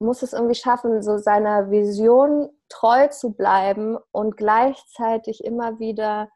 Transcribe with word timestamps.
muss 0.00 0.22
es 0.22 0.32
irgendwie 0.32 0.54
schaffen, 0.54 1.02
so 1.02 1.18
seiner 1.18 1.70
Vision 1.70 2.48
treu 2.68 3.08
zu 3.08 3.32
bleiben 3.32 3.98
und 4.12 4.36
gleichzeitig 4.36 5.44
immer 5.44 5.78
wieder 5.78 6.30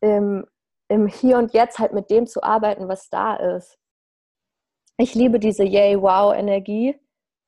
im, 0.00 0.44
im 0.88 1.06
Hier 1.06 1.38
und 1.38 1.52
Jetzt 1.54 1.78
halt 1.78 1.92
mit 1.92 2.10
dem 2.10 2.26
zu 2.26 2.42
arbeiten, 2.42 2.88
was 2.88 3.08
da 3.08 3.36
ist. 3.36 3.78
Ich 4.98 5.14
liebe 5.14 5.38
diese 5.38 5.62
Yay-Wow-Energie 5.62 6.98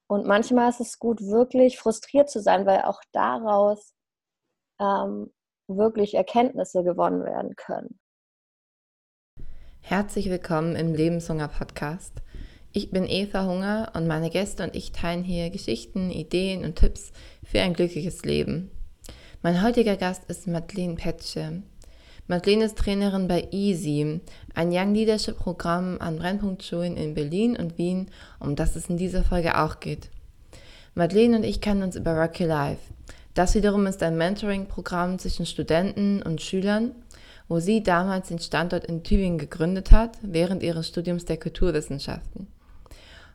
und 0.07 0.27
manchmal 0.27 0.71
ist 0.71 0.81
es 0.81 0.99
gut, 0.99 1.21
wirklich 1.23 1.79
frustriert 1.79 2.31
zu 2.31 2.41
sein, 2.41 2.65
weil 2.65 2.83
auch 2.83 3.01
daraus 3.13 3.95
ähm, 4.81 5.33
wirklich 5.67 6.15
Erkenntnisse 6.15 6.85
gewonnen 6.85 7.25
werden 7.25 7.57
können. 7.57 7.99
Herzlich 9.81 10.31
willkommen 10.31 10.77
im 10.77 10.95
Lebenshunger 10.95 11.49
Podcast. 11.49 12.13
Ich 12.73 12.91
bin 12.91 13.09
Eva 13.09 13.47
Hunger 13.47 13.93
und 13.95 14.07
meine 14.07 14.29
Gäste 14.29 14.63
und 14.63 14.77
ich 14.77 14.93
teilen 14.93 15.25
hier 15.25 15.49
Geschichten, 15.49 16.11
Ideen 16.11 16.65
und 16.65 16.77
Tipps 16.77 17.13
für 17.43 17.63
ein 17.63 17.73
glückliches 17.73 18.27
Leben. 18.27 18.71
Mein 19.43 19.63
heutiger 19.63 19.97
Gast 19.97 20.25
ist 20.29 20.47
Madeleine 20.47 20.95
Petsche. 20.95 21.63
Madeleine 22.27 22.67
ist 22.67 22.77
Trainerin 22.77 23.27
bei 23.27 23.49
EASY, 23.51 24.21
ein 24.55 24.69
Young 24.71 24.93
Leadership 24.93 25.39
Programm 25.39 25.97
an 25.99 26.19
Brennpunktschulen 26.19 26.99
in 26.99 27.15
Berlin 27.15 27.57
und 27.57 27.79
Wien, 27.79 28.11
um 28.39 28.55
das 28.55 28.77
es 28.77 28.91
in 28.91 28.99
dieser 28.99 29.25
Folge 29.25 29.59
auch 29.59 29.81
geht. 29.81 30.11
Madeleine 30.95 31.39
und 31.39 31.45
ich 31.45 31.63
kennen 31.63 31.83
uns 31.83 31.97
über 31.97 32.19
Rocky 32.19 32.45
Life. 32.45 32.83
Das 33.33 33.55
wiederum 33.55 33.87
ist 33.87 34.03
ein 34.03 34.19
Mentoring-Programm 34.19 35.19
zwischen 35.19 35.47
Studenten 35.47 36.23
und 36.23 36.43
Schülern, 36.43 36.93
wo 37.49 37.61
sie 37.61 37.83
damals 37.83 38.29
den 38.29 38.41
Standort 38.41 38.85
in 38.85 39.03
Tübingen 39.03 39.39
gegründet 39.39 39.91
hat, 39.91 40.19
während 40.21 40.63
ihres 40.63 40.89
Studiums 40.89 41.25
der 41.25 41.39
Kulturwissenschaften. 41.39 42.47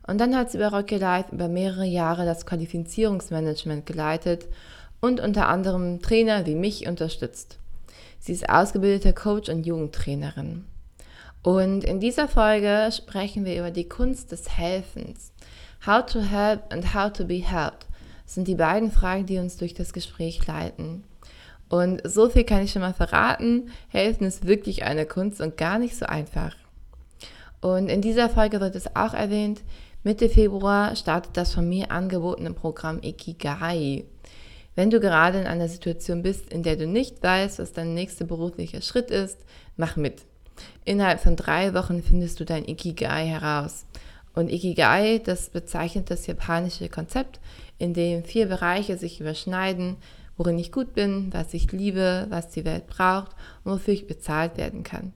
Und 0.06 0.20
dann 0.20 0.36
hat 0.36 0.52
sie 0.52 0.58
bei 0.58 0.68
Rocky 0.68 0.98
Life 0.98 1.34
über 1.34 1.48
mehrere 1.48 1.86
Jahre 1.86 2.26
das 2.26 2.46
Qualifizierungsmanagement 2.46 3.86
geleitet 3.86 4.48
und 5.00 5.20
unter 5.20 5.48
anderem 5.48 6.02
Trainer 6.02 6.46
wie 6.46 6.56
mich 6.56 6.88
unterstützt. 6.88 7.58
Sie 8.20 8.34
ist 8.34 8.50
ausgebildete 8.50 9.14
Coach 9.14 9.50
und 9.50 9.66
Jugendtrainerin. 9.66 10.66
Und 11.42 11.84
in 11.84 12.00
dieser 12.00 12.30
Folge 12.30 12.90
sprechen 12.92 13.44
wir 13.44 13.60
über 13.60 13.72
die 13.72 13.88
Kunst 13.88 14.32
des 14.32 14.58
Helfens. 14.58 15.34
How 15.86 16.06
to 16.06 16.22
help 16.22 16.72
and 16.72 16.94
how 16.94 17.12
to 17.12 17.26
be 17.26 17.46
helped 17.46 17.86
sind 18.26 18.48
die 18.48 18.56
beiden 18.56 18.92
Fragen, 18.92 19.26
die 19.26 19.38
uns 19.38 19.58
durch 19.58 19.74
das 19.74 19.92
Gespräch 19.92 20.46
leiten. 20.48 21.04
Und 21.68 22.02
so 22.06 22.30
viel 22.30 22.46
kann 22.46 22.64
ich 22.64 22.72
schon 22.72 22.82
mal 22.82 22.94
verraten. 22.94 23.72
Helfen 23.90 24.26
ist 24.26 24.48
wirklich 24.48 24.84
eine 24.84 25.06
Kunst 25.06 25.42
und 25.42 25.58
gar 25.58 25.80
nicht 25.80 25.98
so 25.98 26.06
einfach. 26.06 26.56
Und 27.60 27.90
in 27.90 28.02
dieser 28.02 28.30
Folge 28.30 28.62
wird 28.62 28.76
es 28.76 28.96
auch 28.96 29.14
erwähnt, 29.14 29.62
Mitte 30.06 30.28
Februar 30.28 30.98
startet 30.98 31.38
das 31.38 31.54
von 31.54 31.70
mir 31.70 31.90
angebotene 31.90 32.52
Programm 32.52 33.00
Ikigai. 33.02 34.04
Wenn 34.76 34.90
du 34.90 35.00
gerade 35.00 35.40
in 35.40 35.48
einer 35.48 35.70
Situation 35.70 36.24
bist, 36.24 36.52
in 36.52 36.62
der 36.62 36.76
du 36.76 36.86
nicht 36.88 37.24
weißt, 37.24 37.60
was 37.60 37.72
dein 37.72 37.94
nächster 37.94 38.26
beruflicher 38.26 38.82
Schritt 38.82 39.10
ist, 39.10 39.38
mach 39.78 39.96
mit. 39.96 40.26
Innerhalb 40.84 41.22
von 41.22 41.38
drei 41.38 41.74
Wochen 41.74 42.04
findest 42.04 42.42
du 42.42 42.44
dein 42.44 42.68
Ikigai 42.68 43.28
heraus. 43.28 43.86
Und 44.36 44.52
Ikigai, 44.52 45.22
das 45.24 45.50
bezeichnet 45.50 46.12
das 46.12 46.28
japanische 46.28 46.90
Konzept, 46.90 47.40
in 47.78 47.94
dem 47.94 48.26
vier 48.26 48.48
Bereiche 48.48 48.98
sich 48.98 49.22
überschneiden, 49.22 49.96
worin 50.36 50.60
ich 50.60 50.74
gut 50.74 50.94
bin, 50.94 51.32
was 51.32 51.54
ich 51.54 51.72
liebe, 51.72 52.28
was 52.30 52.50
die 52.50 52.66
Welt 52.66 52.88
braucht 52.88 53.32
und 53.64 53.72
wofür 53.72 53.94
ich 53.94 54.06
bezahlt 54.06 54.58
werden 54.58 54.84
kann. 54.84 55.14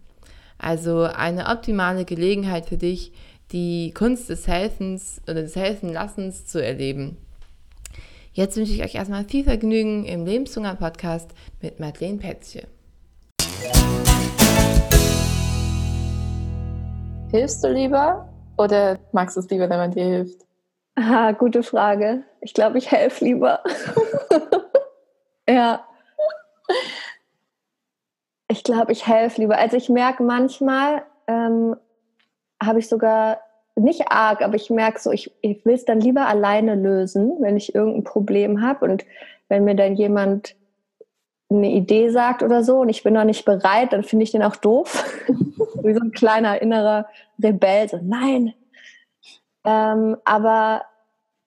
Also 0.58 1.04
eine 1.04 1.48
optimale 1.48 2.06
Gelegenheit 2.06 2.68
für 2.68 2.78
dich, 2.78 3.12
die 3.52 3.94
Kunst 3.94 4.30
des 4.30 4.48
Helfens 4.48 5.22
oder 5.24 5.42
des 5.42 5.56
Helfenlassens 5.56 6.46
zu 6.46 6.64
erleben. 6.64 7.18
Jetzt 8.34 8.58
wünsche 8.58 8.74
ich 8.74 8.84
euch 8.84 8.96
erstmal 8.96 9.24
viel 9.24 9.44
Vergnügen 9.44 10.06
im 10.06 10.26
Lebenshunger 10.26 10.76
Podcast 10.76 11.32
mit 11.62 11.80
Madeleine 11.80 12.18
Petzche. 12.18 12.68
Hilfst 17.32 17.64
du 17.64 17.72
lieber 17.72 18.30
oder 18.58 19.00
magst 19.12 19.38
du 19.38 19.40
es 19.40 19.50
lieber, 19.50 19.70
wenn 19.70 19.78
man 19.78 19.92
dir 19.92 20.06
hilft? 20.06 20.46
Ah, 20.96 21.32
gute 21.32 21.64
Frage. 21.64 22.24
Ich 22.42 22.54
glaube, 22.54 22.78
ich 22.78 22.92
helfe 22.92 23.26
lieber. 23.26 23.64
ja. 25.50 25.86
Ich 28.50 28.64
glaube, 28.64 28.92
ich 28.92 29.08
helfe 29.08 29.42
lieber. 29.42 29.58
Also 29.58 29.78
ich 29.78 29.90
merke 29.90 30.24
manchmal, 30.24 31.04
ähm, 31.28 31.76
habe 32.62 32.80
ich 32.80 32.90
sogar 32.90 33.40
nicht 33.76 34.12
arg, 34.12 34.42
aber 34.42 34.56
ich 34.56 34.70
merke 34.70 35.00
so, 35.00 35.12
ich, 35.12 35.32
ich 35.42 35.64
will 35.66 35.76
es 35.76 35.86
dann 35.86 36.00
lieber 36.00 36.28
alleine 36.28 36.76
lösen, 36.76 37.38
wenn 37.40 37.58
ich 37.58 37.76
irgendein 37.76 38.04
Problem 38.04 38.62
habe 38.62 38.86
und 38.86 39.06
wenn 39.50 39.64
mir 39.64 39.76
dann 39.76 39.96
jemand 39.96 40.56
eine 41.50 41.72
Idee 41.72 42.10
sagt 42.10 42.44
oder 42.44 42.64
so 42.64 42.80
und 42.80 42.90
ich 42.90 43.04
bin 43.04 43.14
noch 43.14 43.24
nicht 43.24 43.46
bereit, 43.46 43.94
dann 43.94 44.04
finde 44.04 44.24
ich 44.24 44.32
den 44.32 44.44
auch 44.44 44.56
doof. 44.56 45.06
Wie 45.84 45.94
so 45.94 46.02
ein 46.02 46.12
kleiner 46.12 46.62
innerer 46.62 47.08
Rebell, 47.42 47.88
so 47.88 48.00
nein. 48.02 48.54
Ähm, 49.64 50.18
aber 50.26 50.84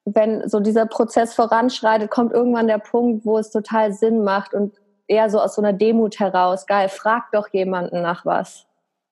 wenn 0.04 0.48
so 0.48 0.60
dieser 0.60 0.86
Prozess 0.86 1.34
voranschreitet, 1.34 2.10
kommt 2.10 2.32
irgendwann 2.32 2.68
der 2.68 2.78
Punkt, 2.78 3.26
wo 3.26 3.38
es 3.38 3.50
total 3.50 3.92
Sinn 3.92 4.22
macht 4.24 4.54
und 4.54 4.74
eher 5.06 5.28
so 5.28 5.40
aus 5.40 5.56
so 5.56 5.62
einer 5.62 5.72
Demut 5.72 6.18
heraus, 6.18 6.66
geil, 6.66 6.88
frag 6.88 7.30
doch 7.32 7.48
jemanden 7.48 8.00
nach 8.00 8.24
was. 8.24 8.66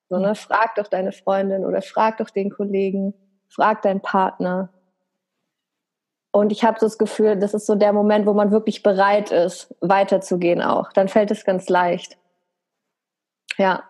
So, 0.09 0.17
ne? 0.17 0.35
Frag 0.35 0.75
doch 0.75 0.87
deine 0.87 1.11
Freundin 1.11 1.65
oder 1.65 1.81
frag 1.81 2.17
doch 2.17 2.29
den 2.29 2.49
Kollegen, 2.49 3.13
frag 3.47 3.81
deinen 3.81 4.01
Partner. 4.01 4.69
Und 6.31 6.51
ich 6.51 6.63
habe 6.63 6.79
so 6.79 6.85
das 6.85 6.97
Gefühl, 6.97 7.37
das 7.37 7.53
ist 7.53 7.65
so 7.65 7.75
der 7.75 7.93
Moment, 7.93 8.25
wo 8.25 8.33
man 8.33 8.51
wirklich 8.51 8.83
bereit 8.83 9.31
ist, 9.31 9.73
weiterzugehen 9.81 10.61
auch. 10.61 10.91
Dann 10.93 11.07
fällt 11.07 11.31
es 11.31 11.45
ganz 11.45 11.69
leicht. 11.69 12.17
Ja. 13.57 13.83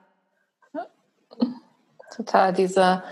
Total, 2.15 2.53
dieser 2.53 3.03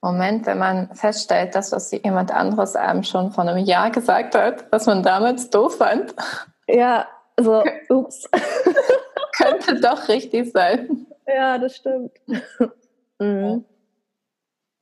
Moment, 0.00 0.46
wenn 0.46 0.58
man 0.58 0.94
feststellt, 0.94 1.54
dass 1.54 1.72
was 1.72 1.90
jemand 1.90 2.32
anderes 2.32 2.76
einem 2.76 3.02
schon 3.02 3.32
vor 3.32 3.44
einem 3.44 3.58
Jahr 3.58 3.90
gesagt 3.90 4.34
hat, 4.34 4.70
was 4.70 4.86
man 4.86 5.02
damals 5.02 5.50
doof 5.50 5.78
fand. 5.78 6.14
Ja, 6.66 7.06
so, 7.36 7.64
ups. 7.88 8.28
könnte 9.38 9.80
doch 9.80 10.08
richtig 10.08 10.52
sein. 10.52 11.06
Ja, 11.28 11.58
das 11.58 11.76
stimmt. 11.76 12.12
mhm. 13.18 13.64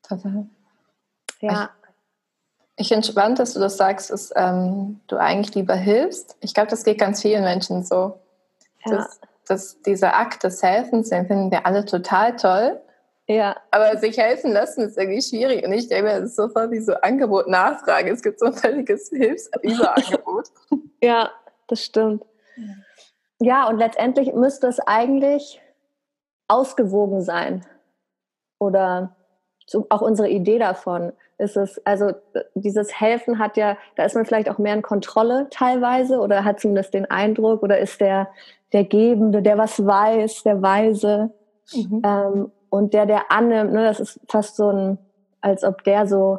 Total. 0.03 0.47
Ja. 1.41 1.71
Ich, 2.77 2.93
ich 2.93 3.07
spannend, 3.07 3.39
dass 3.39 3.55
du 3.55 3.61
das 3.61 3.77
sagst, 3.77 4.11
dass 4.11 4.33
ähm, 4.37 5.01
du 5.09 5.17
eigentlich 5.17 5.55
lieber 5.55 5.75
hilfst. 5.75 6.37
Ich 6.41 6.55
glaube, 6.55 6.71
das 6.71 6.85
geht 6.85 6.99
ganz 6.99 7.23
vielen 7.23 7.43
Menschen 7.43 7.83
so. 7.85 8.21
Ja. 8.85 8.97
Dass, 8.97 9.21
dass 9.47 9.83
dieser 9.83 10.15
Akt 10.15 10.45
des 10.45 10.63
Helfens, 10.63 11.09
den 11.09 11.27
finden 11.27 11.51
wir 11.51 11.67
alle 11.67 11.85
total 11.85 12.37
toll. 12.37 12.81
Ja. 13.27 13.57
Aber 13.73 13.97
sich 13.99 14.17
helfen 14.19 14.53
lassen 14.53 14.83
ist 14.83 14.97
irgendwie 14.97 15.23
schwierig. 15.23 15.67
Und 15.67 15.73
ich 15.73 15.89
denke 15.89 16.05
mir, 16.05 16.21
das 16.21 16.31
ist 16.31 16.37
sofort 16.37 16.71
wie 16.71 16.81
so 16.81 16.95
Angebot, 16.95 17.49
Nachfrage. 17.49 18.13
Es 18.13 18.23
gibt 18.23 18.39
so 18.39 18.47
ein 18.47 18.53
völliges 18.53 19.09
Hilfsüberangebot. 19.09 20.49
ja, 21.03 21.31
das 21.67 21.83
stimmt. 21.83 22.25
Ja, 23.41 23.69
und 23.69 23.79
letztendlich 23.79 24.33
müsste 24.33 24.69
es 24.69 24.79
eigentlich 24.79 25.61
ausgewogen 26.49 27.23
sein. 27.23 27.65
Oder 28.59 29.17
auch 29.91 30.01
unsere 30.01 30.29
Idee 30.29 30.59
davon 30.59 31.13
ist 31.39 31.57
es, 31.57 31.85
also 31.85 32.13
dieses 32.55 32.99
Helfen 32.99 33.39
hat 33.39 33.57
ja, 33.57 33.77
da 33.97 34.05
ist 34.05 34.15
man 34.15 34.25
vielleicht 34.25 34.49
auch 34.49 34.59
mehr 34.59 34.75
in 34.75 34.83
Kontrolle 34.83 35.49
teilweise 35.51 36.21
oder 36.21 36.45
hat 36.45 36.61
zumindest 36.61 36.95
den 36.95 37.11
Eindruck 37.11 37.63
oder 37.63 37.79
ist 37.79 38.01
der, 38.01 38.29
der 38.73 38.85
Gebende, 38.85 39.43
der 39.43 39.59
was 39.59 39.85
weiß, 39.85 40.45
der 40.45 40.63
Weise 40.63 41.31
mhm. 41.75 42.03
ähm, 42.05 42.53
und 42.71 42.95
der, 42.95 43.07
der 43.07 43.31
annimmt, 43.31 43.73
ne, 43.73 43.85
das 43.85 44.01
ist 44.01 44.21
fast 44.29 44.57
so 44.57 44.71
ein, 44.71 44.99
als 45.41 45.63
ob 45.63 45.85
der 45.85 46.07
so 46.07 46.39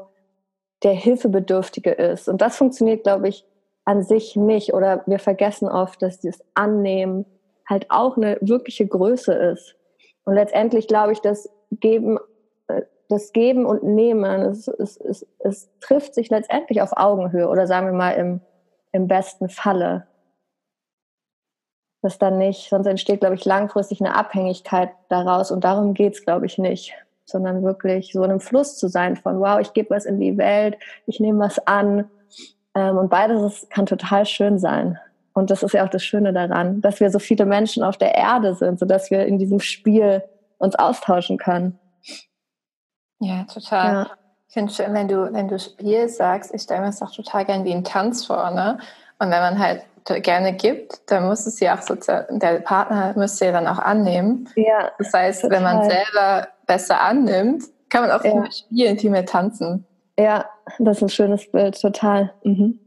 der 0.84 0.94
Hilfebedürftige 0.94 1.92
ist. 1.92 2.28
Und 2.28 2.42
das 2.42 2.58
funktioniert, 2.58 3.04
glaube 3.04 3.28
ich, 3.28 3.46
an 3.86 4.04
sich 4.04 4.36
nicht 4.36 4.74
oder 4.74 5.04
wir 5.06 5.20
vergessen 5.20 5.70
oft, 5.70 6.02
dass 6.02 6.20
dieses 6.20 6.44
Annehmen 6.56 7.26
halt 7.68 7.86
auch 7.90 8.18
eine 8.18 8.38
wirkliche 8.42 8.86
Größe 8.86 9.34
ist. 9.34 9.77
Und 10.28 10.34
letztendlich 10.36 10.90
glaube 10.90 11.14
ich, 11.14 11.22
das 11.22 11.50
Geben, 11.72 12.20
äh, 12.68 12.82
das 13.08 13.32
Geben 13.32 13.66
und 13.66 13.84
Nehmen, 13.84 14.42
es, 14.42 14.68
es, 14.68 14.98
es, 14.98 15.26
es 15.40 15.70
trifft 15.80 16.14
sich 16.14 16.30
letztendlich 16.30 16.82
auf 16.82 16.92
Augenhöhe 16.98 17.48
oder 17.48 17.66
sagen 17.66 17.88
wir 17.88 17.94
mal 17.94 18.12
im, 18.12 18.42
im 18.92 19.08
besten 19.08 19.48
Falle. 19.48 20.06
Das 22.02 22.18
dann 22.18 22.38
nicht, 22.38 22.70
sonst 22.70 22.88
entsteht, 22.88 23.22
glaube 23.22 23.36
ich, 23.36 23.46
langfristig 23.46 24.02
eine 24.02 24.16
Abhängigkeit 24.16 24.90
daraus 25.08 25.50
und 25.50 25.64
darum 25.64 25.94
geht 25.94 26.16
es, 26.16 26.26
glaube 26.26 26.46
ich, 26.46 26.58
nicht 26.58 26.94
sondern 27.24 27.62
wirklich 27.62 28.14
so 28.14 28.24
in 28.24 28.32
einem 28.32 28.40
Fluss 28.40 28.78
zu 28.78 28.88
sein 28.88 29.18
von, 29.18 29.42
wow, 29.42 29.60
ich 29.60 29.74
gebe 29.74 29.90
was 29.90 30.06
in 30.06 30.18
die 30.18 30.38
Welt, 30.38 30.78
ich 31.06 31.20
nehme 31.20 31.40
was 31.40 31.60
an 31.68 32.10
ähm, 32.74 32.98
und 32.98 33.10
beides 33.10 33.68
kann 33.70 33.86
total 33.86 34.26
schön 34.26 34.60
sein. 34.60 34.98
Und 35.38 35.52
das 35.52 35.62
ist 35.62 35.74
ja 35.74 35.86
auch 35.86 35.90
das 35.90 36.04
Schöne 36.04 36.34
daran, 36.34 36.82
dass 36.82 37.00
wir 37.00 37.12
so 37.12 37.20
viele 37.20 37.46
Menschen 37.46 37.84
auf 37.84 37.96
der 37.96 38.16
Erde 38.16 38.56
sind, 38.56 38.80
sodass 38.80 39.12
wir 39.12 39.28
in 39.28 39.38
diesem 39.38 39.60
Spiel 39.60 40.24
uns 40.58 40.74
austauschen 40.74 41.38
können. 41.38 41.78
Ja, 43.20 43.44
total. 43.44 43.94
Ja. 43.94 44.08
Ich 44.48 44.56
finde 44.56 44.72
es 44.72 44.78
schön, 44.78 44.96
wenn 44.96 45.08
du, 45.08 45.32
wenn 45.32 45.48
du 45.48 45.60
Spiel 45.60 46.10
sagst, 46.10 46.52
ich 46.56 46.64
stelle 46.64 46.80
mir 46.80 46.88
das 46.88 47.04
auch 47.04 47.12
total 47.12 47.46
gerne 47.46 47.64
wie 47.66 47.72
ein 47.72 47.84
Tanz 47.84 48.26
vor, 48.26 48.50
ne? 48.50 48.80
Und 49.20 49.30
wenn 49.30 49.42
man 49.42 49.60
halt 49.60 49.84
gerne 50.24 50.54
gibt, 50.54 51.12
dann 51.12 51.28
muss 51.28 51.46
es 51.46 51.60
ja 51.60 51.78
auch 51.78 51.84
sozusagen, 51.84 52.40
der 52.40 52.62
Partner 52.62 53.14
müsste 53.16 53.46
ja 53.46 53.52
dann 53.52 53.68
auch 53.68 53.78
annehmen. 53.78 54.50
Ja. 54.56 54.90
Das 54.98 55.14
heißt, 55.14 55.42
total. 55.44 55.56
wenn 55.56 55.64
man 55.64 55.88
selber 55.88 56.48
besser 56.66 57.00
annimmt, 57.00 57.64
kann 57.90 58.02
man 58.02 58.10
auch 58.10 58.24
viel 58.24 58.34
mehr 58.34 58.52
spielen, 58.52 58.98
viel 58.98 59.12
mehr 59.12 59.26
tanzen. 59.28 59.86
Ja, 60.18 60.46
das 60.80 60.98
ist 60.98 61.04
ein 61.04 61.10
schönes 61.10 61.52
Bild, 61.52 61.80
total. 61.80 62.34
Mhm. 62.44 62.80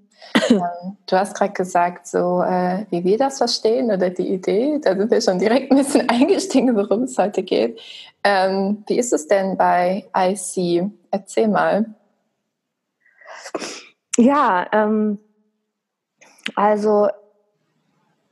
Ähm, 0.50 0.96
du 1.06 1.16
hast 1.16 1.34
gerade 1.34 1.52
gesagt, 1.52 2.06
so 2.06 2.42
äh, 2.42 2.86
wie 2.90 3.04
wir 3.04 3.18
das 3.18 3.38
verstehen 3.38 3.90
oder 3.90 4.10
die 4.10 4.28
Idee, 4.28 4.78
da 4.82 4.96
sind 4.96 5.10
wir 5.10 5.20
schon 5.20 5.38
direkt 5.38 5.70
ein 5.70 5.78
bisschen 5.78 6.08
eingestiegen, 6.08 6.74
worum 6.76 7.04
es 7.04 7.18
heute 7.18 7.42
geht. 7.42 7.80
Ähm, 8.24 8.84
wie 8.86 8.98
ist 8.98 9.12
es 9.12 9.26
denn 9.26 9.56
bei 9.56 10.04
IC? 10.16 10.90
Erzähl 11.10 11.48
mal. 11.48 11.86
Ja, 14.16 14.66
ähm, 14.72 15.18
also 16.54 17.08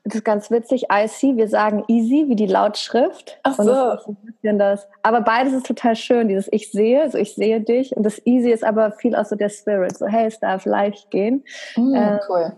das 0.09 0.17
ist 0.17 0.25
ganz 0.25 0.51
witzig. 0.51 0.87
IC, 0.91 1.37
wir 1.37 1.49
sagen 1.49 1.85
easy 1.87 2.25
wie 2.29 2.37
die 2.37 2.47
Lautschrift. 2.47 3.39
Ach 3.43 3.55
so. 3.55 3.65
Das 3.65 4.07
das. 4.43 4.89
Aber 5.03 5.21
beides 5.21 5.53
ist 5.53 5.67
total 5.67 5.97
schön. 5.97 6.29
Dieses 6.29 6.51
Ich 6.51 6.73
sehe, 6.73 7.03
also 7.03 7.19
ich 7.19 7.35
sehe 7.35 7.61
dich. 7.61 7.95
Und 7.95 8.05
das 8.05 8.25
easy 8.25 8.51
ist 8.51 8.65
aber 8.65 8.93
viel 8.93 9.15
auch 9.15 9.27
so 9.27 9.37
der 9.37 9.51
Spirit. 9.51 9.99
So, 9.99 10.07
hey, 10.07 10.27
es 10.27 10.41
darf 10.41 10.65
leicht 10.65 11.11
gehen. 11.11 11.45
Mm, 11.77 11.95
ähm, 11.95 12.19
cool. 12.29 12.53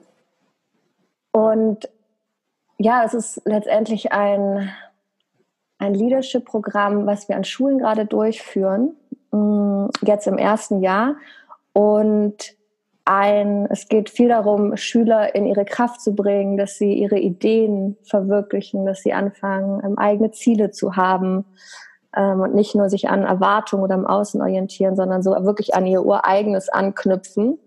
Und 1.33 1.89
ja, 2.79 3.03
es 3.05 3.15
ist 3.15 3.43
letztendlich 3.45 4.13
ein, 4.13 4.71
ein 5.79 5.95
Leadership-Programm, 5.95 7.07
was 7.07 7.29
wir 7.29 7.37
an 7.37 7.45
Schulen 7.45 7.79
gerade 7.79 8.07
durchführen. 8.07 8.97
Mm, 9.33 9.87
jetzt 10.03 10.29
im 10.29 10.39
ersten 10.39 10.83
Jahr. 10.83 11.17
Und 11.73 12.60
ein, 13.11 13.67
es 13.71 13.89
geht 13.89 14.09
viel 14.09 14.29
darum, 14.29 14.77
Schüler 14.77 15.35
in 15.35 15.45
ihre 15.45 15.65
Kraft 15.65 16.01
zu 16.01 16.15
bringen, 16.15 16.57
dass 16.57 16.79
sie 16.79 16.95
ihre 16.95 17.19
Ideen 17.19 17.97
verwirklichen, 18.05 18.87
dass 18.87 19.03
sie 19.03 19.13
anfangen, 19.13 19.83
ähm, 19.85 19.99
eigene 19.99 20.31
Ziele 20.31 20.71
zu 20.71 20.95
haben 20.95 21.45
ähm, 22.17 22.41
und 22.41 22.55
nicht 22.55 22.77
nur 22.77 22.89
sich 22.89 23.09
an 23.09 23.25
Erwartungen 23.25 23.83
oder 23.83 23.97
im 23.97 24.07
Außen 24.07 24.41
orientieren, 24.41 24.95
sondern 24.95 25.23
so 25.23 25.33
wirklich 25.33 25.75
an 25.75 25.87
ihr 25.87 26.05
ureigenes 26.05 26.69
anknüpfen. 26.69 27.59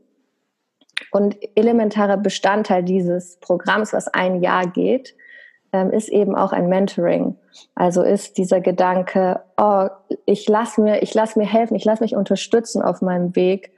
Und 1.12 1.38
elementarer 1.56 2.18
Bestandteil 2.18 2.84
dieses 2.84 3.38
Programms, 3.40 3.92
was 3.92 4.08
ein 4.08 4.42
Jahr 4.42 4.68
geht, 4.68 5.14
ähm, 5.74 5.92
ist 5.92 6.08
eben 6.08 6.36
auch 6.36 6.54
ein 6.54 6.70
Mentoring. 6.70 7.36
Also 7.76 8.02
ist 8.02 8.38
dieser 8.38 8.62
Gedanke, 8.62 9.42
oh, 9.58 9.88
ich 10.26 10.48
lasse 10.48 10.80
mir, 10.80 11.02
ich 11.04 11.14
lasse 11.14 11.38
mir 11.38 11.46
helfen, 11.46 11.76
ich 11.76 11.84
lasse 11.84 12.02
mich 12.02 12.16
unterstützen 12.16 12.82
auf 12.82 13.02
meinem 13.02 13.36
Weg 13.36 13.72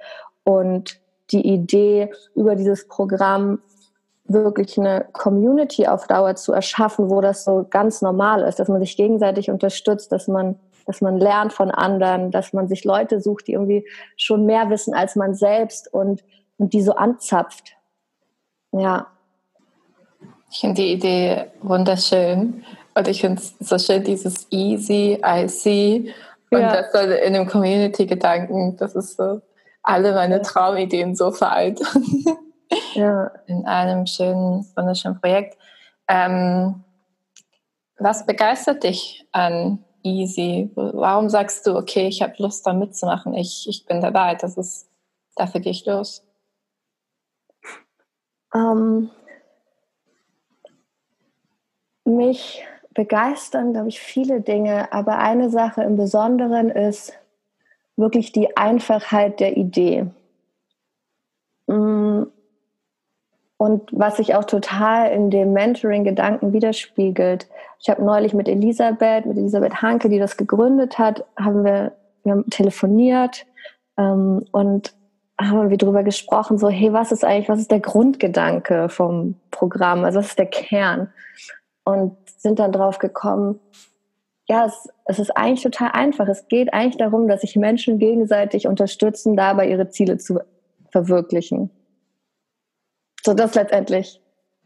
und 0.43 0.99
die 1.31 1.45
Idee, 1.47 2.11
über 2.35 2.55
dieses 2.55 2.87
Programm 2.87 3.59
wirklich 4.27 4.77
eine 4.79 5.05
Community 5.13 5.87
auf 5.87 6.07
Dauer 6.07 6.35
zu 6.35 6.51
erschaffen, 6.51 7.09
wo 7.09 7.21
das 7.21 7.43
so 7.43 7.65
ganz 7.69 8.01
normal 8.01 8.41
ist, 8.43 8.59
dass 8.59 8.67
man 8.67 8.79
sich 8.79 8.97
gegenseitig 8.97 9.51
unterstützt, 9.51 10.11
dass 10.11 10.27
man, 10.27 10.57
dass 10.85 11.01
man 11.01 11.17
lernt 11.17 11.53
von 11.53 11.69
anderen, 11.71 12.31
dass 12.31 12.51
man 12.51 12.67
sich 12.67 12.83
Leute 12.83 13.21
sucht, 13.21 13.47
die 13.47 13.53
irgendwie 13.53 13.87
schon 14.17 14.45
mehr 14.45 14.69
wissen 14.69 14.93
als 14.93 15.15
man 15.15 15.35
selbst 15.35 15.93
und, 15.93 16.23
und 16.57 16.73
die 16.73 16.81
so 16.81 16.95
anzapft. 16.95 17.73
Ja. 18.71 19.07
Ich 20.51 20.59
finde 20.59 20.81
die 20.81 20.93
Idee 20.93 21.45
wunderschön. 21.61 22.63
Und 22.95 23.07
ich 23.07 23.21
finde 23.21 23.41
es 23.41 23.55
so 23.59 23.77
schön, 23.77 24.03
dieses 24.03 24.47
Easy, 24.51 25.19
I 25.23 25.47
see. 25.47 26.13
Und 26.49 26.61
ja. 26.61 26.81
das 26.81 27.19
in 27.25 27.33
dem 27.33 27.45
Community-Gedanken, 27.45 28.77
das 28.77 28.95
ist 28.95 29.17
so 29.17 29.41
alle 29.85 30.13
meine 30.13 30.41
Traumideen 30.41 31.15
so 31.15 31.31
vereint. 31.31 31.79
ja. 32.93 33.31
In 33.45 33.65
einem 33.65 34.05
schönen, 34.07 34.65
wunderschönen 34.75 35.19
Projekt. 35.21 35.57
Ähm, 36.07 36.83
was 37.97 38.25
begeistert 38.25 38.83
dich 38.83 39.25
an 39.31 39.83
Easy? 40.03 40.71
Warum 40.75 41.29
sagst 41.29 41.65
du, 41.65 41.77
okay, 41.77 42.07
ich 42.07 42.21
habe 42.21 42.33
Lust 42.39 42.65
da 42.65 42.73
mitzumachen, 42.73 43.33
ich, 43.33 43.67
ich 43.69 43.85
bin 43.85 44.01
dabei, 44.01 44.35
das 44.35 44.57
ist, 44.57 44.89
dafür 45.35 45.61
gehe 45.61 45.71
ich 45.71 45.85
los? 45.85 46.25
Ähm, 48.53 49.09
mich 52.03 52.63
begeistern, 52.93 53.73
glaube 53.73 53.89
ich, 53.89 53.99
viele 53.99 54.41
Dinge, 54.41 54.91
aber 54.93 55.19
eine 55.19 55.49
Sache 55.49 55.83
im 55.83 55.97
Besonderen 55.97 56.69
ist, 56.69 57.13
wirklich 57.97 58.31
die 58.31 58.55
Einfachheit 58.57 59.39
der 59.39 59.57
Idee. 59.57 60.07
Mm. 61.67 62.23
Und 63.57 63.89
was 63.93 64.17
sich 64.17 64.35
auch 64.35 64.43
total 64.43 65.11
in 65.11 65.29
dem 65.29 65.53
Mentoring-Gedanken 65.53 66.51
widerspiegelt. 66.51 67.47
Ich 67.79 67.89
habe 67.89 68.03
neulich 68.03 68.33
mit 68.33 68.49
Elisabeth, 68.49 69.25
mit 69.25 69.37
Elisabeth 69.37 69.81
Hanke, 69.81 70.09
die 70.09 70.19
das 70.19 70.35
gegründet 70.35 70.99
hat, 70.99 71.23
haben 71.39 71.63
wir, 71.63 71.93
wir 72.23 72.33
haben 72.33 72.49
telefoniert 72.49 73.45
ähm, 73.97 74.45
und 74.51 74.93
haben 75.39 75.69
wir 75.69 75.77
darüber 75.77 76.03
gesprochen, 76.03 76.57
so, 76.57 76.69
hey, 76.69 76.91
was 76.91 77.13
ist 77.13 77.23
eigentlich, 77.23 77.49
was 77.49 77.59
ist 77.59 77.71
der 77.71 77.79
Grundgedanke 77.79 78.89
vom 78.89 79.35
Programm? 79.51 80.03
Also 80.03 80.19
was 80.19 80.27
ist 80.27 80.39
der 80.39 80.47
Kern? 80.47 81.09
Und 81.85 82.17
sind 82.37 82.59
dann 82.59 82.71
drauf 82.71 82.99
gekommen, 82.99 83.59
ja, 84.47 84.65
es, 84.65 84.89
es 85.05 85.19
ist 85.19 85.31
eigentlich 85.31 85.63
total 85.63 85.91
einfach. 85.93 86.27
Es 86.27 86.47
geht 86.47 86.73
eigentlich 86.73 86.97
darum, 86.97 87.27
dass 87.27 87.41
sich 87.41 87.55
Menschen 87.55 87.97
gegenseitig 87.97 88.67
unterstützen, 88.67 89.35
dabei 89.35 89.67
ihre 89.67 89.89
Ziele 89.89 90.17
zu 90.17 90.39
verwirklichen. 90.91 91.71
So, 93.23 93.33
das 93.33 93.51
ist 93.51 93.55
letztendlich 93.55 94.21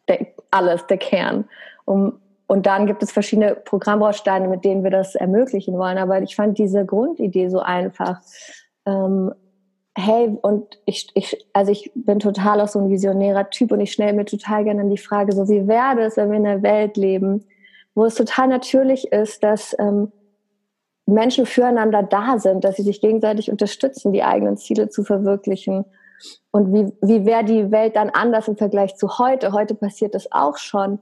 der, 0.07 0.27
alles, 0.51 0.85
der 0.87 0.97
Kern. 0.97 1.45
Um, 1.85 2.19
und 2.47 2.65
dann 2.65 2.87
gibt 2.87 3.03
es 3.03 3.11
verschiedene 3.11 3.55
Programmbausteine, 3.55 4.47
mit 4.47 4.65
denen 4.65 4.83
wir 4.83 4.91
das 4.91 5.15
ermöglichen 5.15 5.77
wollen. 5.77 5.97
Aber 5.97 6.21
ich 6.21 6.35
fand 6.35 6.57
diese 6.57 6.85
Grundidee 6.85 7.47
so 7.49 7.59
einfach. 7.59 8.21
Ähm, 8.85 9.31
hey, 9.95 10.35
und 10.41 10.79
ich, 10.85 11.09
ich, 11.13 11.37
also 11.53 11.71
ich 11.71 11.91
bin 11.93 12.19
total 12.19 12.59
auch 12.59 12.67
so 12.67 12.79
ein 12.79 12.89
visionärer 12.89 13.49
Typ 13.49 13.71
und 13.71 13.79
ich 13.81 13.91
stelle 13.91 14.13
mir 14.13 14.25
total 14.25 14.63
gerne 14.63 14.89
die 14.89 14.97
Frage, 14.97 15.31
so 15.31 15.47
wie 15.47 15.67
wäre 15.67 16.01
es, 16.01 16.17
wenn 16.17 16.31
wir 16.31 16.37
in 16.37 16.47
einer 16.47 16.63
Welt 16.63 16.97
leben, 16.97 17.45
wo 17.99 18.05
es 18.05 18.15
total 18.15 18.47
natürlich 18.47 19.11
ist, 19.11 19.43
dass 19.43 19.75
ähm, 19.77 20.13
Menschen 21.05 21.45
füreinander 21.45 22.01
da 22.01 22.39
sind, 22.39 22.63
dass 22.63 22.77
sie 22.77 22.83
sich 22.83 23.01
gegenseitig 23.01 23.51
unterstützen, 23.51 24.13
die 24.13 24.23
eigenen 24.23 24.55
Ziele 24.55 24.87
zu 24.87 25.03
verwirklichen. 25.03 25.83
Und 26.49 26.73
wie, 26.73 26.93
wie 27.01 27.25
wäre 27.25 27.43
die 27.43 27.71
Welt 27.71 27.97
dann 27.97 28.09
anders 28.09 28.47
im 28.47 28.55
Vergleich 28.55 28.95
zu 28.95 29.19
heute? 29.19 29.51
Heute 29.51 29.75
passiert 29.75 30.15
das 30.15 30.31
auch 30.31 30.55
schon. 30.55 30.99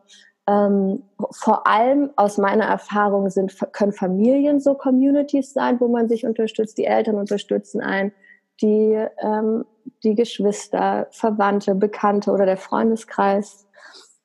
Ähm, 0.48 1.04
vor 1.30 1.68
allem 1.68 2.10
aus 2.16 2.40
meiner 2.40 2.66
Erfahrung 2.66 3.30
sind, 3.30 3.56
können 3.74 3.92
Familien 3.92 4.60
so 4.60 4.74
Communities 4.74 5.54
sein, 5.54 5.80
wo 5.80 5.90
man 5.90 6.10
sich 6.10 6.26
unterstützt. 6.26 6.80
Die 6.80 6.86
Eltern 6.86 7.18
unterstützen 7.18 7.80
einen, 7.80 8.12
die, 8.60 9.06
ähm, 9.22 9.66
die 10.02 10.16
Geschwister, 10.16 11.06
Verwandte, 11.12 11.76
Bekannte 11.76 12.32
oder 12.32 12.48
der 12.48 12.58
Freundeskreis. 12.58 13.67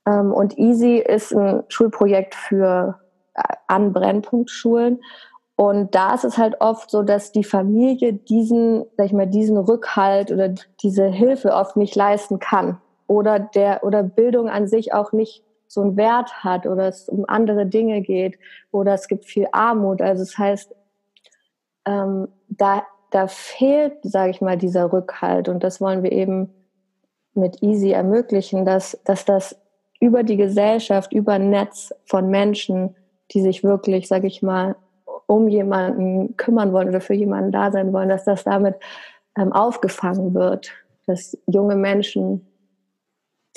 Ähm, 0.07 0.33
und 0.33 0.59
Easy 0.59 0.99
ist 0.99 1.33
ein 1.33 1.65
Schulprojekt 1.69 2.35
für 2.35 3.01
äh, 3.35 3.43
an 3.67 3.93
Brennpunktschulen. 3.93 5.01
Und 5.57 5.95
da 5.95 6.15
ist 6.15 6.25
es 6.25 6.39
halt 6.39 6.61
oft 6.61 6.91
so, 6.91 7.03
dass 7.03 7.31
die 7.31 7.45
Familie 7.45 8.15
diesen, 8.15 8.85
sag 8.97 9.07
ich 9.07 9.13
mal, 9.13 9.27
diesen 9.27 9.59
Rückhalt 9.59 10.33
oder 10.33 10.53
diese 10.83 11.07
Hilfe 11.07 11.55
oft 11.55 11.77
nicht 11.77 11.95
leisten 11.95 12.39
kann. 12.39 12.81
Oder 13.07 13.39
der, 13.39 13.85
oder 13.85 14.03
Bildung 14.03 14.49
an 14.49 14.67
sich 14.67 14.95
auch 14.95 15.13
nicht 15.13 15.45
so 15.73 15.81
einen 15.81 15.97
Wert 15.97 16.45
hat 16.45 16.67
oder 16.67 16.89
es 16.89 17.09
um 17.09 17.25
andere 17.27 17.65
Dinge 17.65 18.03
geht 18.03 18.39
oder 18.73 18.93
es 18.93 19.09
gibt 19.09 19.25
viel 19.25 19.47
Armut. 19.53 20.03
Also 20.03 20.23
das 20.23 20.37
heißt, 20.37 20.75
ähm, 21.87 22.29
da, 22.49 22.83
da 23.11 23.27
fehlt, 23.27 23.95
sage 24.03 24.31
ich 24.31 24.41
mal, 24.41 24.59
dieser 24.59 24.93
Rückhalt 24.93 25.49
und 25.49 25.65
das 25.65 25.81
wollen 25.81 26.03
wir 26.03 26.13
eben 26.13 26.53
mit 27.35 27.63
Easy 27.63 27.93
ermöglichen, 27.93 28.67
dass, 28.67 28.99
dass 29.05 29.25
das 29.25 29.57
über 30.03 30.25
die 30.25 30.37
Gesellschaft, 30.37 31.13
über 31.13 31.35
ein 31.35 31.51
Netz 31.51 31.95
von 32.07 32.29
Menschen, 32.29 32.97
die 33.31 33.41
sich 33.41 33.63
wirklich, 33.63 34.09
sage 34.09 34.27
ich 34.27 34.43
mal, 34.43 34.75
um 35.29 35.47
jemanden 35.47 36.37
kümmern 36.37 36.73
wollen 36.73 36.89
oder 36.89 37.01
für 37.01 37.15
jemanden 37.15 37.53
da 37.53 37.71
sein 37.71 37.93
wollen, 37.93 38.09
dass 38.09 38.25
das 38.25 38.43
damit 38.43 38.75
ähm, 39.39 39.53
aufgefangen 39.53 40.35
wird, 40.35 40.73
dass 41.07 41.39
junge 41.47 41.77
Menschen, 41.77 42.45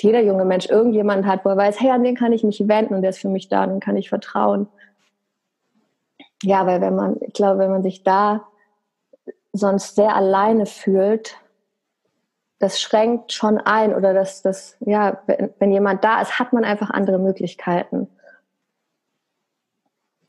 jeder 0.00 0.20
junge 0.20 0.44
Mensch 0.44 0.68
irgendjemanden 0.68 1.26
hat, 1.26 1.44
wo 1.44 1.48
er 1.48 1.56
weiß, 1.56 1.80
hey, 1.80 1.90
an 1.90 2.04
den 2.04 2.14
kann 2.14 2.32
ich 2.32 2.44
mich 2.44 2.68
wenden 2.68 2.94
und 2.94 3.02
der 3.02 3.10
ist 3.10 3.18
für 3.18 3.28
mich 3.28 3.48
da, 3.48 3.66
den 3.66 3.80
kann 3.80 3.96
ich 3.96 4.08
vertrauen. 4.08 4.68
Ja, 6.44 6.64
weil 6.64 6.80
wenn 6.80 6.94
man, 6.94 7.16
ich 7.22 7.32
glaube, 7.32 7.58
wenn 7.58 7.72
man 7.72 7.82
sich 7.82 8.04
da 8.04 8.46
sonst 9.52 9.96
sehr 9.96 10.14
alleine 10.14 10.66
fühlt, 10.66 11.40
das 12.58 12.80
schränkt 12.80 13.32
schon 13.32 13.58
ein 13.58 13.94
oder 13.94 14.14
das, 14.14 14.42
das, 14.42 14.76
ja, 14.80 15.18
wenn, 15.26 15.50
wenn 15.58 15.72
jemand 15.72 16.04
da 16.04 16.20
ist, 16.20 16.38
hat 16.38 16.52
man 16.52 16.64
einfach 16.64 16.90
andere 16.90 17.18
Möglichkeiten. 17.18 18.08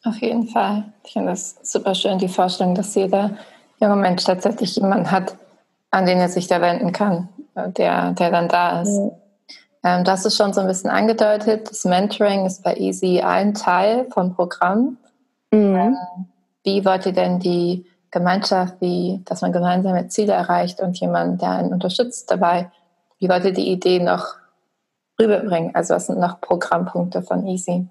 Auf 0.04 0.18
jeden 0.18 0.48
Fall. 0.48 0.94
Ich 1.04 1.14
finde 1.14 1.32
das 1.32 1.58
super 1.64 1.96
schön, 1.96 2.18
die 2.18 2.28
Vorstellung, 2.28 2.76
dass 2.76 2.96
jeder 2.96 3.32
junger 3.80 3.96
Mensch 3.96 4.24
tatsächlich 4.24 4.76
jemanden 4.76 5.12
hat, 5.12 5.36
an 5.92 6.06
den 6.06 6.20
er 6.20 6.30
sich 6.30 6.48
da 6.48 6.62
wenden 6.62 6.92
kann, 6.92 7.30
der, 7.56 8.12
der 8.12 8.32
dann 8.32 8.48
da 8.48 8.82
ist. 8.82 8.98
Mhm. 8.98 9.12
Ähm, 9.84 10.04
das 10.04 10.26
ist 10.26 10.38
schon 10.38 10.54
so 10.54 10.62
ein 10.62 10.68
bisschen 10.68 10.90
angedeutet. 10.90 11.70
Das 11.70 11.86
Mentoring 11.86 12.46
ist 12.46 12.64
bei 12.64 12.76
Easy 12.76 13.22
ein 13.22 13.54
Teil 13.54 14.08
vom 14.12 14.36
Programm. 14.36 14.98
Mhm. 15.52 15.76
Ähm, 15.76 15.98
wie 16.64 16.84
wollt 16.86 17.06
ihr 17.06 17.14
denn 17.14 17.40
die 17.40 17.86
Gemeinschaft, 18.12 18.76
wie, 18.80 19.22
dass 19.26 19.42
man 19.42 19.52
gemeinsame 19.52 20.08
Ziele 20.08 20.34
erreicht 20.34 20.82
und 20.82 21.00
jemand, 21.00 21.42
der 21.42 21.52
einen 21.52 21.74
unterstützt 21.74 22.32
dabei, 22.32 22.72
wie 23.20 23.26
ihr 23.26 23.52
die 23.52 23.72
Idee 23.72 24.00
noch 24.00 24.36
rüberbringen? 25.20 25.76
Also 25.76 25.96
was 25.96 26.08
sind 26.08 26.20
noch 26.20 26.40
Programmpunkte 26.42 27.22
von 27.22 27.46
Easy? 27.46 27.88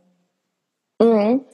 Mhm. 1.01 1.45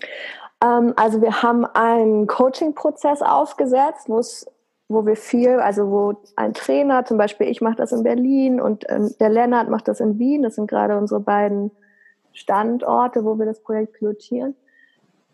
Ähm, 0.62 0.92
also 0.97 1.21
wir 1.21 1.42
haben 1.42 1.64
einen 1.66 2.26
Coaching-Prozess 2.26 3.23
aufgesetzt, 3.23 4.09
wo 4.09 4.19
es 4.19 4.47
wo 4.88 5.07
wir 5.07 5.16
viel, 5.16 5.59
also 5.59 5.90
wo 5.90 6.14
ein 6.37 6.52
Trainer, 6.52 7.07
zum 7.07 7.16
Beispiel 7.16 7.49
ich 7.49 7.62
mache 7.62 7.76
das 7.76 7.92
in 7.92 8.02
Berlin 8.02 8.61
und 8.61 8.85
ähm, 8.90 9.14
der 9.19 9.31
Lennart 9.31 9.71
macht 9.71 9.88
das 9.88 10.00
in 10.00 10.19
Wien, 10.19 10.42
das 10.42 10.57
sind 10.57 10.69
gerade 10.69 10.99
unsere 10.99 11.21
beiden 11.21 11.71
Standorte, 12.33 13.25
wo 13.25 13.38
wir 13.38 13.47
das 13.47 13.62
Projekt 13.62 13.95
pilotieren. 13.95 14.54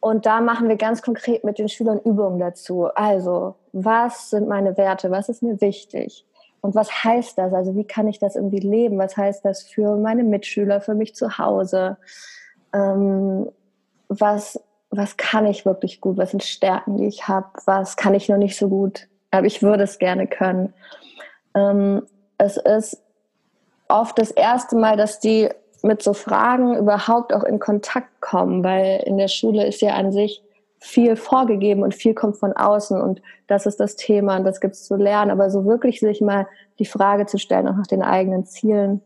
Und 0.00 0.26
da 0.26 0.40
machen 0.40 0.68
wir 0.68 0.76
ganz 0.76 1.02
konkret 1.02 1.44
mit 1.44 1.58
den 1.58 1.68
Schülern 1.68 2.00
Übungen 2.00 2.38
dazu. 2.38 2.86
Also, 2.94 3.56
was 3.72 4.30
sind 4.30 4.48
meine 4.48 4.76
Werte? 4.76 5.10
Was 5.10 5.28
ist 5.28 5.42
mir 5.42 5.60
wichtig? 5.60 6.24
Und 6.60 6.74
was 6.74 7.04
heißt 7.04 7.38
das? 7.38 7.52
Also, 7.52 7.74
wie 7.74 7.84
kann 7.84 8.06
ich 8.06 8.18
das 8.18 8.36
irgendwie 8.36 8.60
leben? 8.60 8.98
Was 8.98 9.16
heißt 9.16 9.44
das 9.44 9.62
für 9.62 9.96
meine 9.96 10.24
Mitschüler, 10.24 10.80
für 10.80 10.94
mich 10.94 11.14
zu 11.14 11.38
Hause? 11.38 11.96
Ähm, 12.72 13.48
was, 14.08 14.60
was 14.90 15.16
kann 15.16 15.46
ich 15.46 15.66
wirklich 15.66 16.00
gut? 16.00 16.16
Was 16.16 16.30
sind 16.30 16.44
Stärken, 16.44 16.96
die 16.96 17.06
ich 17.06 17.26
habe? 17.28 17.48
Was 17.66 17.96
kann 17.96 18.14
ich 18.14 18.28
noch 18.28 18.38
nicht 18.38 18.56
so 18.56 18.68
gut? 18.68 19.08
Aber 19.30 19.46
ich 19.46 19.62
würde 19.62 19.82
es 19.82 19.98
gerne 19.98 20.26
können. 20.26 20.72
Ähm, 21.54 22.06
es 22.38 22.56
ist 22.56 23.02
oft 23.88 24.18
das 24.18 24.30
erste 24.30 24.76
Mal, 24.76 24.96
dass 24.96 25.18
die 25.20 25.48
mit 25.82 26.02
so 26.02 26.12
Fragen 26.12 26.76
überhaupt 26.76 27.32
auch 27.32 27.44
in 27.44 27.58
Kontakt 27.58 28.20
kommen, 28.20 28.64
weil 28.64 29.02
in 29.04 29.18
der 29.18 29.28
Schule 29.28 29.66
ist 29.66 29.80
ja 29.80 29.94
an 29.94 30.12
sich 30.12 30.42
viel 30.80 31.16
vorgegeben 31.16 31.82
und 31.82 31.94
viel 31.94 32.14
kommt 32.14 32.36
von 32.36 32.52
außen 32.52 33.00
und 33.00 33.20
das 33.46 33.66
ist 33.66 33.80
das 33.80 33.96
Thema 33.96 34.36
und 34.36 34.44
das 34.44 34.60
gibt 34.60 34.74
es 34.74 34.84
zu 34.84 34.96
lernen, 34.96 35.30
aber 35.30 35.50
so 35.50 35.64
wirklich 35.64 36.00
sich 36.00 36.20
mal 36.20 36.46
die 36.78 36.86
Frage 36.86 37.26
zu 37.26 37.38
stellen, 37.38 37.66
auch 37.66 37.76
nach 37.76 37.86
den 37.86 38.02
eigenen 38.02 38.44
Zielen, 38.44 39.02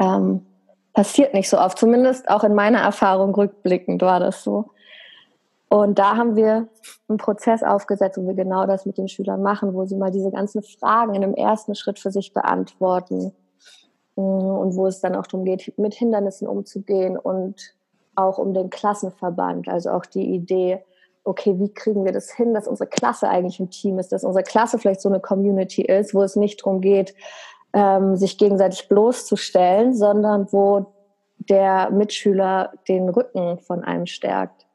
ähm, 0.00 0.46
passiert 0.94 1.34
nicht 1.34 1.48
so 1.48 1.58
oft. 1.58 1.78
Zumindest 1.78 2.28
auch 2.30 2.44
in 2.44 2.54
meiner 2.54 2.80
Erfahrung 2.80 3.34
rückblickend 3.34 4.00
war 4.02 4.20
das 4.20 4.42
so. 4.42 4.70
Und 5.68 5.98
da 5.98 6.16
haben 6.16 6.34
wir 6.34 6.68
einen 7.08 7.18
Prozess 7.18 7.62
aufgesetzt, 7.62 8.16
wo 8.16 8.26
wir 8.26 8.34
genau 8.34 8.66
das 8.66 8.86
mit 8.86 8.96
den 8.96 9.08
Schülern 9.08 9.42
machen, 9.42 9.74
wo 9.74 9.84
sie 9.84 9.96
mal 9.96 10.10
diese 10.10 10.30
ganzen 10.30 10.62
Fragen 10.62 11.14
in 11.14 11.22
einem 11.22 11.34
ersten 11.34 11.74
Schritt 11.74 11.98
für 11.98 12.10
sich 12.10 12.32
beantworten 12.32 13.32
und 14.22 14.76
wo 14.76 14.86
es 14.86 15.00
dann 15.00 15.14
auch 15.14 15.26
darum 15.26 15.44
geht, 15.44 15.72
mit 15.78 15.94
Hindernissen 15.94 16.48
umzugehen 16.48 17.16
und 17.16 17.74
auch 18.16 18.38
um 18.38 18.52
den 18.52 18.70
Klassenverband, 18.70 19.68
also 19.68 19.90
auch 19.90 20.06
die 20.06 20.34
Idee, 20.34 20.82
okay, 21.24 21.58
wie 21.58 21.72
kriegen 21.72 22.04
wir 22.04 22.12
das 22.12 22.30
hin, 22.30 22.54
dass 22.54 22.66
unsere 22.66 22.88
Klasse 22.88 23.28
eigentlich 23.28 23.60
ein 23.60 23.70
Team 23.70 23.98
ist, 23.98 24.10
dass 24.10 24.24
unsere 24.24 24.42
Klasse 24.42 24.78
vielleicht 24.78 25.00
so 25.00 25.08
eine 25.08 25.20
Community 25.20 25.82
ist, 25.82 26.14
wo 26.14 26.22
es 26.22 26.36
nicht 26.36 26.60
darum 26.60 26.80
geht, 26.80 27.14
ähm, 27.74 28.16
sich 28.16 28.38
gegenseitig 28.38 28.88
bloßzustellen, 28.88 29.94
sondern 29.94 30.52
wo 30.52 30.86
der 31.36 31.90
Mitschüler 31.90 32.72
den 32.88 33.08
Rücken 33.08 33.58
von 33.58 33.84
einem 33.84 34.06
stärkt. 34.06 34.66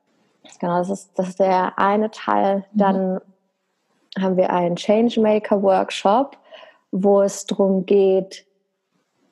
Genau, 0.60 0.78
das 0.78 0.90
ist, 0.90 1.12
das 1.16 1.30
ist 1.30 1.40
der 1.40 1.78
eine 1.78 2.12
Teil. 2.12 2.66
Mhm. 2.74 2.78
Dann 2.78 3.22
haben 4.20 4.38
wir 4.38 4.52
einen 4.52 4.76
Changemaker-Workshop, 4.76 6.38
wo 6.92 7.22
es 7.22 7.46
darum 7.46 7.86
geht, 7.86 8.46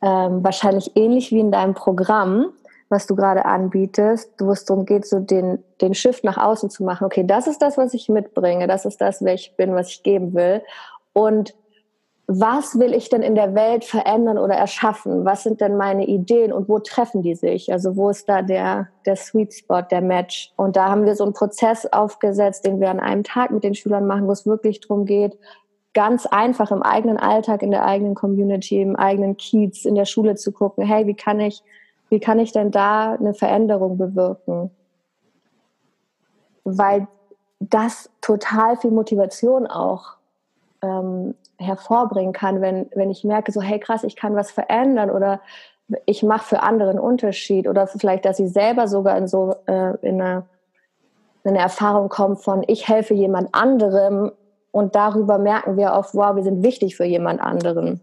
ähm, 0.02 0.44
wahrscheinlich 0.44 0.92
ähnlich 0.96 1.32
wie 1.32 1.40
in 1.40 1.52
deinem 1.52 1.74
Programm, 1.74 2.48
was 2.90 3.08
du 3.08 3.16
gerade 3.16 3.46
anbietest, 3.46 4.34
wo 4.40 4.52
es 4.52 4.66
darum 4.66 4.86
geht, 4.86 5.06
so 5.06 5.20
den, 5.20 5.64
den 5.80 5.94
Shift 5.94 6.24
nach 6.24 6.38
außen 6.38 6.70
zu 6.70 6.84
machen. 6.84 7.06
Okay, 7.06 7.26
das 7.26 7.48
ist 7.48 7.62
das, 7.62 7.78
was 7.78 7.94
ich 7.94 8.10
mitbringe, 8.10 8.68
das 8.68 8.86
ist 8.86 9.00
das, 9.00 9.24
wer 9.24 9.34
ich 9.34 9.56
bin, 9.56 9.74
was 9.74 9.90
ich 9.90 10.04
geben 10.04 10.34
will. 10.34 10.62
Und 11.14 11.54
was 12.28 12.80
will 12.80 12.94
ich 12.94 13.10
denn 13.10 13.22
in 13.24 13.36
der 13.36 13.56
Welt 13.56 13.84
verändern 13.84 14.38
oder 14.38 14.56
erschaffen? 14.56 15.26
Was 15.26 15.44
sind 15.44 15.60
denn 15.60 15.76
meine 15.76 16.06
Ideen 16.06 16.54
und 16.54 16.70
wo 16.70 16.80
treffen 16.80 17.22
die 17.22 17.36
sich? 17.36 17.74
Also 17.74 17.98
wo 17.98 18.10
ist 18.10 18.30
da 18.30 18.42
der, 18.42 18.88
der 19.06 19.18
Sweet 19.18 19.54
Spot, 19.54 19.82
der 19.82 20.02
Match? 20.02 20.54
Und 20.56 20.78
da 20.78 20.90
haben 20.90 21.06
wir 21.06 21.16
so 21.16 21.26
einen 21.26 21.34
Prozess 21.34 21.86
aufgesetzt, 21.92 22.66
den 22.66 22.80
wir 22.80 22.90
an 22.90 23.02
einem 23.02 23.24
Tag 23.24 23.52
mit 23.52 23.64
den 23.64 23.76
Schülern 23.76 24.08
machen, 24.08 24.28
wo 24.28 24.32
es 24.32 24.46
wirklich 24.46 24.80
darum 24.80 25.06
geht, 25.06 25.38
ganz 25.94 26.26
einfach 26.26 26.72
im 26.72 26.82
eigenen 26.82 27.18
Alltag, 27.18 27.62
in 27.64 27.72
der 27.72 27.86
eigenen 27.86 28.16
Community, 28.16 28.82
im 28.82 28.96
eigenen 28.96 29.38
Kiez, 29.38 29.86
in 29.86 29.96
der 29.96 30.06
Schule 30.06 30.36
zu 30.36 30.52
gucken, 30.52 30.86
hey, 30.86 31.08
wie 31.08 31.16
kann 31.16 31.40
ich, 31.40 31.64
wie 32.10 32.20
kann 32.20 32.40
ich 32.40 32.52
denn 32.52 32.72
da 32.72 33.14
eine 33.14 33.34
Veränderung 33.34 33.98
bewirken? 33.98 34.72
Weil 36.64 37.08
das 37.60 38.10
total 38.22 38.78
viel 38.78 38.92
Motivation 38.92 39.68
auch 39.68 40.16
ähm, 40.82 41.36
hervorbringen 41.58 42.34
kann, 42.34 42.62
wenn, 42.62 42.90
wenn 42.96 43.12
ich 43.12 43.24
merke, 43.24 43.52
so 43.52 43.62
hey 43.62 43.80
krass, 43.80 44.04
ich 44.04 44.16
kann 44.16 44.36
was 44.36 44.52
verändern 44.52 45.12
oder 45.12 45.42
ich 46.06 46.24
mache 46.24 46.46
für 46.46 46.64
andere 46.64 46.90
einen 46.90 47.00
Unterschied 47.00 47.68
oder 47.68 47.86
vielleicht, 47.86 48.26
dass 48.26 48.38
sie 48.38 48.48
selber 48.48 48.88
sogar 48.88 49.18
in 49.18 49.28
so 49.28 49.56
äh, 49.68 49.96
in, 50.02 50.22
eine, 50.22 50.44
in 51.44 51.52
eine 51.52 51.60
Erfahrung 51.60 52.10
kommen 52.10 52.38
von 52.38 52.64
ich 52.68 52.88
helfe 52.88 53.14
jemand 53.14 53.54
anderem 53.54 54.32
und 54.72 54.96
darüber 54.96 55.38
merken 55.38 55.78
wir 55.78 55.94
oft, 55.94 56.14
wow, 56.16 56.36
wir 56.36 56.44
sind 56.44 56.64
wichtig 56.64 56.96
für 56.96 57.06
jemand 57.06 57.42
anderen. 57.42 58.02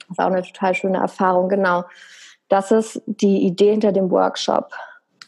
Das 0.00 0.10
ist 0.10 0.18
auch 0.18 0.26
eine 0.26 0.42
total 0.42 0.74
schöne 0.74 0.98
Erfahrung, 0.98 1.48
genau. 1.48 1.84
Das 2.48 2.70
ist 2.70 3.02
die 3.06 3.42
Idee 3.44 3.72
hinter 3.72 3.92
dem 3.92 4.10
Workshop. 4.10 4.70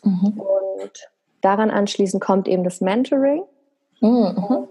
Mhm. 0.03 0.41
Und 0.41 1.09
daran 1.41 1.71
anschließend 1.71 2.23
kommt 2.23 2.47
eben 2.47 2.62
das 2.62 2.81
Mentoring. 2.81 3.43
Mhm 4.00 4.69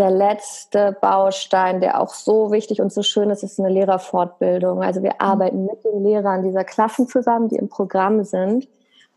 der 0.00 0.10
letzte 0.10 0.96
Baustein, 0.98 1.82
der 1.82 2.00
auch 2.00 2.14
so 2.14 2.50
wichtig 2.52 2.80
und 2.80 2.90
so 2.90 3.02
schön 3.02 3.28
ist, 3.28 3.42
ist 3.42 3.60
eine 3.60 3.68
Lehrerfortbildung. 3.68 4.82
Also 4.82 5.02
wir 5.02 5.10
mhm. 5.10 5.16
arbeiten 5.18 5.66
mit 5.66 5.84
den 5.84 6.02
Lehrern 6.02 6.42
dieser 6.42 6.64
Klassen 6.64 7.06
zusammen, 7.06 7.48
die 7.48 7.56
im 7.56 7.68
Programm 7.68 8.24
sind 8.24 8.66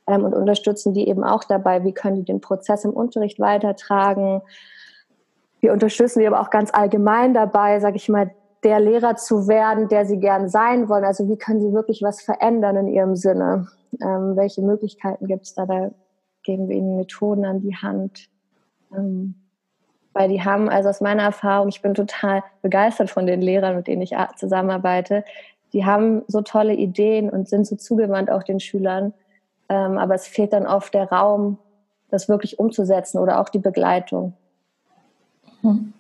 ähm, 0.08 0.26
und 0.26 0.34
unterstützen 0.34 0.94
die 0.94 1.08
eben 1.08 1.24
auch 1.24 1.46
dabei, 1.46 1.86
wie 1.86 1.94
können 1.94 2.18
die 2.18 2.26
den 2.26 2.42
Prozess 2.42 2.84
im 2.84 2.92
Unterricht 2.92 3.40
weitertragen. 3.40 4.42
Wir 5.64 5.72
unterstützen 5.72 6.20
die 6.20 6.28
aber 6.28 6.42
auch 6.42 6.50
ganz 6.50 6.74
allgemein 6.74 7.34
dabei, 7.34 7.80
sage 7.80 7.96
ich 7.96 8.10
mal, 8.10 8.32
der 8.66 8.82
Lehrer 8.82 9.16
zu 9.16 9.48
werden, 9.48 9.88
der 9.88 10.06
sie 10.06 10.20
gern 10.20 10.50
sein 10.50 10.90
wollen. 10.90 11.06
Also 11.06 11.30
wie 11.30 11.38
können 11.38 11.62
sie 11.62 11.72
wirklich 11.72 12.02
was 12.02 12.22
verändern 12.22 12.76
in 12.76 12.88
ihrem 12.90 13.16
Sinne? 13.16 13.70
Ähm, 14.02 14.36
welche 14.36 14.62
Möglichkeiten 14.62 15.26
gibt 15.26 15.46
es 15.46 15.54
da? 15.54 15.66
Da 15.66 15.92
geben 16.44 16.68
wir 16.68 16.76
ihnen 16.76 16.98
Methoden 16.98 17.46
an 17.46 17.62
die 17.62 17.78
Hand. 17.78 18.28
Ähm, 18.94 19.36
weil 20.12 20.28
die 20.28 20.44
haben, 20.44 20.68
also 20.68 20.90
aus 20.90 21.00
meiner 21.00 21.24
Erfahrung, 21.24 21.70
ich 21.70 21.82
bin 21.82 21.94
total 21.94 22.44
begeistert 22.62 23.10
von 23.10 23.26
den 23.26 23.42
Lehrern, 23.42 23.78
mit 23.78 23.88
denen 23.88 24.02
ich 24.02 24.18
zusammenarbeite. 24.36 25.24
Die 25.72 25.86
haben 25.86 26.24
so 26.28 26.42
tolle 26.42 26.74
Ideen 26.74 27.30
und 27.30 27.48
sind 27.48 27.66
so 27.66 27.78
zugewandt 27.78 28.30
auch 28.30 28.44
den 28.44 28.60
Schülern. 28.60 29.14
Ähm, 29.70 29.98
aber 29.98 30.16
es 30.16 30.28
fehlt 30.28 30.52
dann 30.52 30.68
oft 30.68 30.94
der 30.94 31.10
Raum, 31.10 31.58
das 32.10 32.28
wirklich 32.28 32.60
umzusetzen 32.60 33.18
oder 33.18 33.40
auch 33.40 33.48
die 33.48 33.60
Begleitung. 33.60 34.34
Hm. 35.64 35.94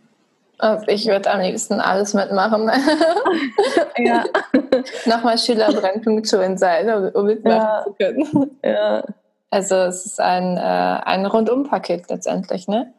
Also 0.60 0.88
ich 0.88 1.08
würde 1.08 1.32
am 1.32 1.42
liebsten 1.42 1.82
alles 1.82 2.14
mitmachen. 2.14 2.70
ja. 3.98 4.24
Nochmal 5.06 5.38
Schülerbrennpunkturen 5.38 6.58
sein, 6.58 7.14
um 7.14 7.26
mitmachen 7.26 7.60
ja. 7.60 7.84
zu 7.84 7.94
können. 7.94 8.58
Ja. 8.64 9.04
Also 9.50 9.76
es 9.76 10.06
ist 10.06 10.22
ein, 10.22 10.58
äh, 10.58 10.60
ein 10.60 11.26
Rundumpaket 11.26 12.10
letztendlich, 12.10 12.68
ne? 12.68 12.94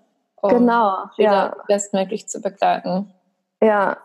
um 0.44 0.50
genau, 0.50 1.04
ja. 1.16 1.56
bestmöglich 1.68 2.28
zu 2.28 2.40
begleiten. 2.40 3.10
Ja. 3.62 3.96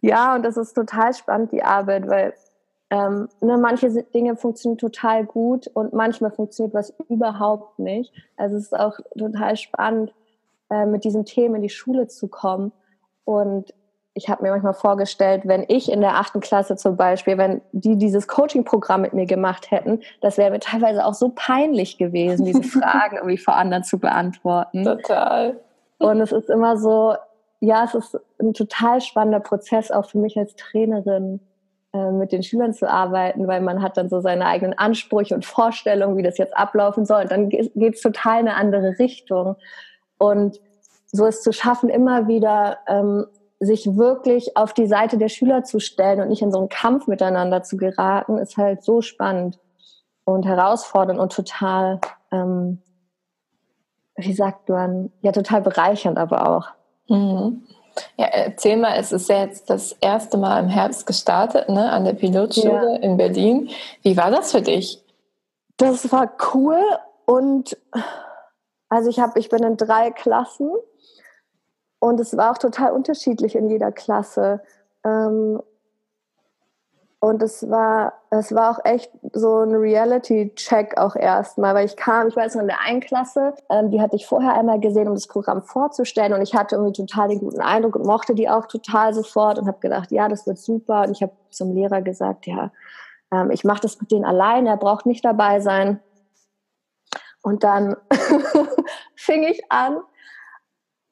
Ja, 0.00 0.34
und 0.34 0.42
das 0.42 0.56
ist 0.56 0.74
total 0.74 1.14
spannend, 1.14 1.52
die 1.52 1.62
Arbeit, 1.62 2.08
weil 2.08 2.34
ähm, 2.90 3.28
ne, 3.40 3.56
manche 3.58 4.02
Dinge 4.02 4.36
funktionieren 4.36 4.78
total 4.78 5.24
gut 5.24 5.68
und 5.68 5.92
manchmal 5.92 6.30
funktioniert 6.30 6.74
was 6.74 6.94
überhaupt 7.08 7.78
nicht. 7.78 8.12
Also 8.36 8.56
es 8.56 8.64
ist 8.64 8.78
auch 8.78 8.98
total 9.16 9.56
spannend, 9.56 10.12
äh, 10.70 10.86
mit 10.86 11.04
diesen 11.04 11.24
Themen 11.24 11.56
in 11.56 11.62
die 11.62 11.68
Schule 11.68 12.08
zu 12.08 12.28
kommen 12.28 12.72
und 13.24 13.72
ich 14.18 14.28
habe 14.28 14.42
mir 14.42 14.50
manchmal 14.50 14.74
vorgestellt, 14.74 15.42
wenn 15.44 15.64
ich 15.68 15.92
in 15.92 16.00
der 16.00 16.16
achten 16.16 16.40
Klasse 16.40 16.74
zum 16.76 16.96
Beispiel, 16.96 17.38
wenn 17.38 17.60
die 17.70 17.96
dieses 17.96 18.26
Coaching-Programm 18.26 19.02
mit 19.02 19.12
mir 19.12 19.26
gemacht 19.26 19.70
hätten, 19.70 20.00
das 20.20 20.38
wäre 20.38 20.50
mir 20.50 20.58
teilweise 20.58 21.04
auch 21.06 21.14
so 21.14 21.32
peinlich 21.34 21.98
gewesen, 21.98 22.44
diese 22.44 22.62
Fragen 22.80 23.16
irgendwie 23.16 23.38
vor 23.38 23.54
anderen 23.54 23.84
zu 23.84 23.98
beantworten. 23.98 24.84
Total. 24.84 25.60
Und 25.98 26.20
es 26.20 26.32
ist 26.32 26.50
immer 26.50 26.76
so, 26.76 27.14
ja, 27.60 27.84
es 27.84 27.94
ist 27.94 28.18
ein 28.40 28.54
total 28.54 29.00
spannender 29.00 29.40
Prozess 29.40 29.90
auch 29.92 30.10
für 30.10 30.18
mich 30.18 30.36
als 30.36 30.56
Trainerin, 30.56 31.40
äh, 31.92 32.10
mit 32.10 32.32
den 32.32 32.42
Schülern 32.42 32.74
zu 32.74 32.88
arbeiten, 32.90 33.46
weil 33.46 33.60
man 33.60 33.82
hat 33.82 33.96
dann 33.96 34.08
so 34.08 34.20
seine 34.20 34.46
eigenen 34.46 34.76
Ansprüche 34.76 35.34
und 35.34 35.44
Vorstellungen, 35.44 36.16
wie 36.16 36.22
das 36.22 36.38
jetzt 36.38 36.56
ablaufen 36.56 37.04
soll. 37.04 37.22
Und 37.22 37.30
dann 37.30 37.48
geht 37.48 37.94
es 37.94 38.00
total 38.00 38.40
in 38.40 38.48
eine 38.48 38.56
andere 38.56 38.98
Richtung. 38.98 39.56
Und 40.18 40.60
so 41.10 41.26
es 41.26 41.42
zu 41.42 41.52
schaffen, 41.52 41.88
immer 41.88 42.28
wieder 42.28 42.78
ähm, 42.86 43.26
sich 43.60 43.96
wirklich 43.96 44.56
auf 44.56 44.72
die 44.72 44.86
Seite 44.86 45.18
der 45.18 45.28
Schüler 45.28 45.64
zu 45.64 45.80
stellen 45.80 46.20
und 46.20 46.28
nicht 46.28 46.42
in 46.42 46.52
so 46.52 46.58
einen 46.58 46.68
Kampf 46.68 47.06
miteinander 47.06 47.62
zu 47.62 47.76
geraten, 47.76 48.38
ist 48.38 48.56
halt 48.56 48.84
so 48.84 49.00
spannend 49.00 49.58
und 50.24 50.44
herausfordernd 50.44 51.18
und 51.18 51.32
total, 51.32 52.00
ähm, 52.30 52.82
wie 54.16 54.34
sagt 54.34 54.68
man, 54.68 55.10
ja, 55.22 55.32
total 55.32 55.62
bereichernd 55.62 56.18
aber 56.18 56.48
auch. 56.48 56.68
Mhm. 57.08 57.62
Ja, 58.16 58.26
erzähl 58.26 58.76
mal, 58.76 58.96
es 58.96 59.10
ist 59.10 59.28
ja 59.28 59.40
jetzt 59.40 59.70
das 59.70 59.92
erste 60.00 60.38
Mal 60.38 60.62
im 60.62 60.68
Herbst 60.68 61.06
gestartet, 61.06 61.68
ne, 61.68 61.90
an 61.90 62.04
der 62.04 62.12
Pilotschule 62.12 62.92
ja. 62.92 62.96
in 62.96 63.16
Berlin. 63.16 63.70
Wie 64.02 64.16
war 64.16 64.30
das 64.30 64.52
für 64.52 64.62
dich? 64.62 65.02
Das 65.78 66.12
war 66.12 66.30
cool 66.54 66.80
und 67.26 67.76
also 68.88 69.10
ich 69.10 69.18
habe, 69.20 69.38
ich 69.38 69.48
bin 69.48 69.62
in 69.62 69.76
drei 69.76 70.10
Klassen 70.10 70.70
und 71.98 72.20
es 72.20 72.36
war 72.36 72.52
auch 72.52 72.58
total 72.58 72.92
unterschiedlich 72.92 73.56
in 73.56 73.68
jeder 73.68 73.92
Klasse. 73.92 74.60
Ähm, 75.04 75.60
und 77.20 77.42
es 77.42 77.68
war, 77.68 78.12
es 78.30 78.54
war 78.54 78.70
auch 78.70 78.84
echt 78.84 79.10
so 79.32 79.62
ein 79.62 79.74
Reality-Check 79.74 80.98
auch 80.98 81.16
erstmal, 81.16 81.74
weil 81.74 81.86
ich 81.86 81.96
kam, 81.96 82.28
ich 82.28 82.36
weiß 82.36 82.54
noch 82.54 82.62
in 82.62 82.68
der 82.68 82.80
einen 82.80 83.00
Klasse, 83.00 83.54
ähm, 83.70 83.90
die 83.90 84.00
hatte 84.00 84.14
ich 84.14 84.24
vorher 84.24 84.54
einmal 84.54 84.78
gesehen, 84.78 85.08
um 85.08 85.14
das 85.14 85.26
Programm 85.26 85.62
vorzustellen 85.62 86.32
und 86.32 86.42
ich 86.42 86.54
hatte 86.54 86.76
irgendwie 86.76 86.92
total 86.92 87.28
den 87.28 87.40
guten 87.40 87.60
Eindruck 87.60 87.96
und 87.96 88.06
mochte 88.06 88.36
die 88.36 88.48
auch 88.48 88.66
total 88.66 89.14
sofort 89.14 89.58
und 89.58 89.66
habe 89.66 89.80
gedacht, 89.80 90.12
ja, 90.12 90.28
das 90.28 90.46
wird 90.46 90.58
super. 90.58 91.02
Und 91.02 91.10
ich 91.10 91.20
habe 91.20 91.32
zum 91.50 91.74
Lehrer 91.74 92.02
gesagt, 92.02 92.46
ja, 92.46 92.70
ähm, 93.32 93.50
ich 93.50 93.64
mache 93.64 93.80
das 93.80 94.00
mit 94.00 94.12
denen 94.12 94.24
allein, 94.24 94.66
er 94.66 94.76
braucht 94.76 95.04
nicht 95.04 95.24
dabei 95.24 95.58
sein. 95.58 95.98
Und 97.42 97.64
dann 97.64 97.96
fing 99.14 99.44
ich 99.44 99.60
an, 99.70 100.00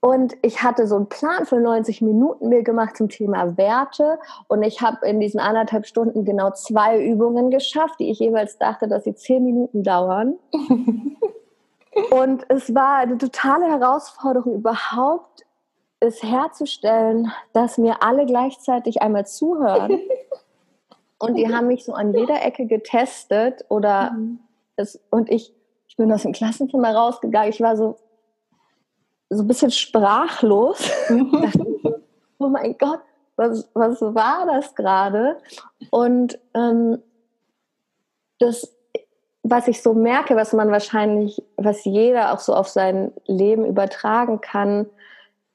und 0.07 0.37
ich 0.43 0.63
hatte 0.63 0.87
so 0.87 0.95
einen 0.95 1.09
Plan 1.09 1.47
für 1.47 1.59
90 1.59 2.01
Minuten 2.01 2.49
mir 2.49 2.63
gemacht 2.63 2.97
zum 2.97 3.09
Thema 3.09 3.57
Werte. 3.57 4.21
Und 4.47 4.63
ich 4.63 4.81
habe 4.81 5.05
in 5.05 5.19
diesen 5.19 5.41
anderthalb 5.41 5.85
Stunden 5.85 6.25
genau 6.25 6.53
zwei 6.53 7.03
Übungen 7.05 7.51
geschafft, 7.51 7.99
die 7.99 8.11
ich 8.11 8.21
jeweils 8.21 8.57
dachte, 8.57 8.87
dass 8.87 9.03
sie 9.03 9.17
zehn 9.17 9.45
Minuten 9.45 9.83
dauern. 9.83 10.37
Und 12.13 12.45
es 12.49 12.73
war 12.73 12.99
eine 12.99 13.19
totale 13.19 13.67
Herausforderung 13.67 14.55
überhaupt, 14.55 15.45
es 15.99 16.23
herzustellen, 16.23 17.33
dass 17.53 17.77
mir 17.77 18.03
alle 18.03 18.27
gleichzeitig 18.27 19.03
einmal 19.03 19.27
zuhören. 19.27 19.99
Und 21.19 21.35
die 21.35 21.53
haben 21.53 21.67
mich 21.67 21.85
so 21.85 21.95
an 21.95 22.15
jeder 22.15 22.45
Ecke 22.45 22.67
getestet 22.67 23.65
oder 23.71 24.13
mhm. 24.13 24.39
es, 24.77 25.01
und 25.11 25.31
ich, 25.33 25.53
ich 25.97 26.05
bin 26.05 26.13
aus 26.13 26.25
dem 26.25 26.33
Klassenzimmer 26.33 26.95
rausgegangen. 26.95 27.49
Ich 27.49 27.63
war 27.63 27.75
so, 27.75 27.97
so 29.31 29.43
ein 29.43 29.49
bisschen 29.49 29.71
sprachlos. 29.71 30.91
oh 32.39 32.49
mein 32.49 32.77
Gott, 32.77 33.01
was, 33.37 33.67
was 33.73 34.03
war 34.03 34.45
das 34.45 34.75
gerade? 34.75 35.39
Und 35.89 36.39
ähm, 36.53 36.99
das, 38.39 38.77
was 39.43 39.69
ich 39.69 39.83
so 39.83 39.95
merke, 39.95 40.37
was 40.37 40.53
man 40.53 40.71
wahrscheinlich, 40.71 41.43
was 41.57 41.87
jeder 41.87 42.35
auch 42.35 42.41
so 42.41 42.55
auf 42.55 42.69
sein 42.69 43.11
Leben 43.25 43.65
übertragen 43.65 44.43
kann, 44.43 44.85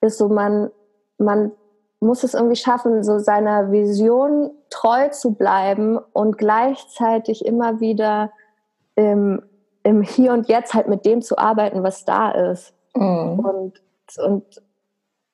ist 0.01 0.17
so, 0.17 0.27
man, 0.27 0.71
man 1.19 1.51
muss 1.99 2.23
es 2.23 2.33
irgendwie 2.33 2.55
schaffen, 2.55 3.03
so 3.03 3.19
seiner 3.19 3.71
Vision 3.71 4.49
treu 4.71 5.09
zu 5.09 5.35
bleiben 5.35 5.99
und 6.13 6.39
gleichzeitig 6.39 7.45
immer 7.45 7.79
wieder 7.79 8.31
im, 8.95 9.43
im 9.83 10.01
Hier 10.01 10.33
und 10.33 10.47
Jetzt 10.47 10.73
halt 10.73 10.87
mit 10.87 11.05
dem 11.05 11.21
zu 11.21 11.37
arbeiten, 11.37 11.83
was 11.83 12.05
da 12.05 12.31
ist. 12.31 12.73
Mhm. 12.95 13.39
Und, 13.39 13.81
und 14.17 14.61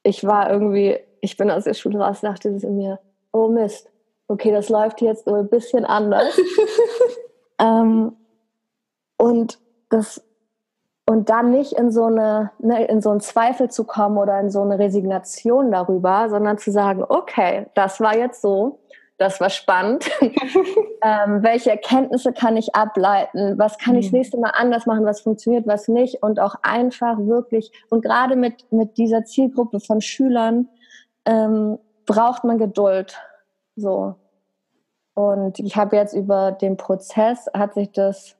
ich 0.04 0.26
war 0.26 0.50
irgendwie, 0.50 1.00
ich 1.22 1.38
bin 1.38 1.52
aus 1.52 1.66
der 1.66 1.74
Schule 1.74 2.00
raus, 2.00 2.22
dachte 2.22 2.50
es 2.50 2.64
in 2.64 2.78
mir, 2.78 3.00
oh 3.32 3.50
Mist, 3.50 3.90
okay, 4.28 4.52
das 4.52 4.70
läuft 4.70 5.02
jetzt 5.02 5.28
nur 5.28 5.38
ein 5.38 5.50
bisschen 5.50 5.86
anders. 5.86 6.40
ähm, 7.60 8.16
und 9.18 9.60
das 9.90 10.24
und 11.10 11.30
dann 11.30 11.52
nicht 11.52 11.72
in 11.74 11.90
so 11.90 12.06
eine 12.06 12.52
ne, 12.60 12.86
in 12.86 13.02
so 13.02 13.10
einen 13.10 13.22
Zweifel 13.22 13.70
zu 13.70 13.86
kommen 13.86 14.18
oder 14.18 14.40
in 14.40 14.50
so 14.50 14.62
eine 14.62 14.78
Resignation 14.78 15.72
darüber, 15.72 16.30
sondern 16.30 16.58
zu 16.58 16.72
sagen, 16.72 17.04
okay, 17.08 17.68
das 17.76 18.02
war 18.02 18.18
jetzt 18.18 18.42
so 18.42 18.80
das 19.18 19.42
war 19.42 19.50
spannend. 19.50 20.10
ähm, 20.22 21.44
welche 21.44 21.72
Erkenntnisse 21.72 22.34
kann 22.34 22.56
ich 22.56 22.76
ableiten? 22.76 23.58
Was 23.58 23.78
kann 23.78 23.96
ich 23.96 24.08
das 24.08 24.12
mhm. 24.12 24.18
nächste 24.20 24.38
Mal 24.38 24.52
anders 24.52 24.86
machen? 24.86 25.06
Was 25.06 25.22
funktioniert, 25.22 25.66
was 25.68 25.88
nicht? 25.88 26.22
Und 26.22 26.40
auch 26.40 26.56
einfach 26.62 27.18
wirklich, 27.18 27.72
und 27.90 28.04
gerade 28.04 28.36
mit, 28.36 28.72
mit 28.72 28.98
dieser 28.98 29.26
Zielgruppe 29.26 29.80
von 29.80 30.02
Schülern 30.02 30.70
ähm, 31.26 31.80
braucht 32.06 32.44
man 32.44 32.58
Geduld. 32.58 33.20
So. 33.76 34.16
Und 35.16 35.60
ich 35.60 35.76
habe 35.76 35.96
jetzt 35.96 36.14
über 36.14 36.52
den 36.52 36.78
Prozess, 36.78 37.48
hat 37.54 37.74
sich 37.74 37.92
das 37.92 38.36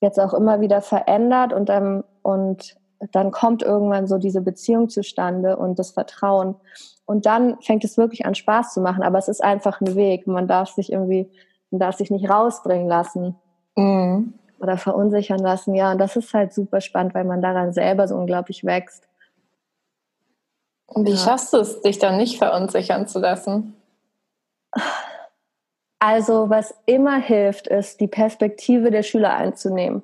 jetzt 0.00 0.20
auch 0.20 0.34
immer 0.34 0.60
wieder 0.60 0.80
verändert 0.80 1.52
und, 1.52 1.68
ähm, 1.68 2.04
und 2.22 2.76
dann 3.10 3.32
kommt 3.32 3.62
irgendwann 3.62 4.06
so 4.06 4.18
diese 4.18 4.40
Beziehung 4.40 4.88
zustande 4.88 5.56
und 5.56 5.78
das 5.78 5.90
Vertrauen. 5.90 6.54
Und 7.04 7.26
dann 7.26 7.60
fängt 7.60 7.84
es 7.84 7.96
wirklich 7.96 8.24
an 8.26 8.34
Spaß 8.34 8.74
zu 8.74 8.80
machen. 8.80 9.02
Aber 9.02 9.18
es 9.18 9.28
ist 9.28 9.42
einfach 9.42 9.80
ein 9.80 9.96
Weg. 9.96 10.26
Man 10.26 10.46
darf 10.46 10.70
sich 10.70 10.92
irgendwie, 10.92 11.28
man 11.70 11.80
darf 11.80 11.96
sich 11.96 12.10
nicht 12.10 12.30
rausbringen 12.30 12.86
lassen. 12.86 13.34
Mhm. 13.76 14.34
Oder 14.60 14.76
verunsichern 14.76 15.40
lassen. 15.40 15.74
Ja, 15.74 15.92
und 15.92 15.98
das 15.98 16.14
ist 16.14 16.32
halt 16.32 16.52
super 16.52 16.80
spannend, 16.80 17.14
weil 17.14 17.24
man 17.24 17.42
daran 17.42 17.72
selber 17.72 18.06
so 18.06 18.14
unglaublich 18.14 18.64
wächst. 18.64 19.08
Und 20.86 21.06
wie 21.06 21.12
ja. 21.12 21.16
schaffst 21.16 21.52
du 21.52 21.56
es, 21.56 21.80
dich 21.80 21.98
dann 21.98 22.16
nicht 22.16 22.38
verunsichern 22.38 23.08
zu 23.08 23.18
lassen? 23.18 23.74
Also, 25.98 26.50
was 26.50 26.74
immer 26.86 27.16
hilft, 27.16 27.66
ist, 27.66 28.00
die 28.00 28.08
Perspektive 28.08 28.90
der 28.90 29.02
Schüler 29.02 29.34
einzunehmen 29.34 30.02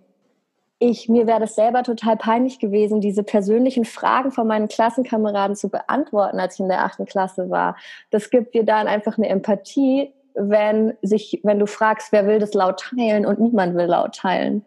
ich, 0.78 1.08
mir 1.08 1.26
wäre 1.26 1.40
das 1.40 1.56
selber 1.56 1.82
total 1.82 2.16
peinlich 2.16 2.60
gewesen, 2.60 3.00
diese 3.00 3.24
persönlichen 3.24 3.84
Fragen 3.84 4.30
von 4.30 4.46
meinen 4.46 4.68
Klassenkameraden 4.68 5.56
zu 5.56 5.68
beantworten, 5.68 6.38
als 6.38 6.54
ich 6.54 6.60
in 6.60 6.68
der 6.68 6.84
achten 6.84 7.04
Klasse 7.04 7.50
war. 7.50 7.76
Das 8.10 8.30
gibt 8.30 8.54
dir 8.54 8.64
dann 8.64 8.86
einfach 8.86 9.18
eine 9.18 9.28
Empathie, 9.28 10.12
wenn 10.34 10.96
sich, 11.02 11.40
wenn 11.42 11.58
du 11.58 11.66
fragst, 11.66 12.12
wer 12.12 12.26
will 12.26 12.38
das 12.38 12.54
laut 12.54 12.80
teilen 12.80 13.26
und 13.26 13.40
niemand 13.40 13.74
will 13.74 13.86
laut 13.86 14.14
teilen. 14.14 14.64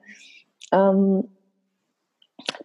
Ähm, 0.74 1.30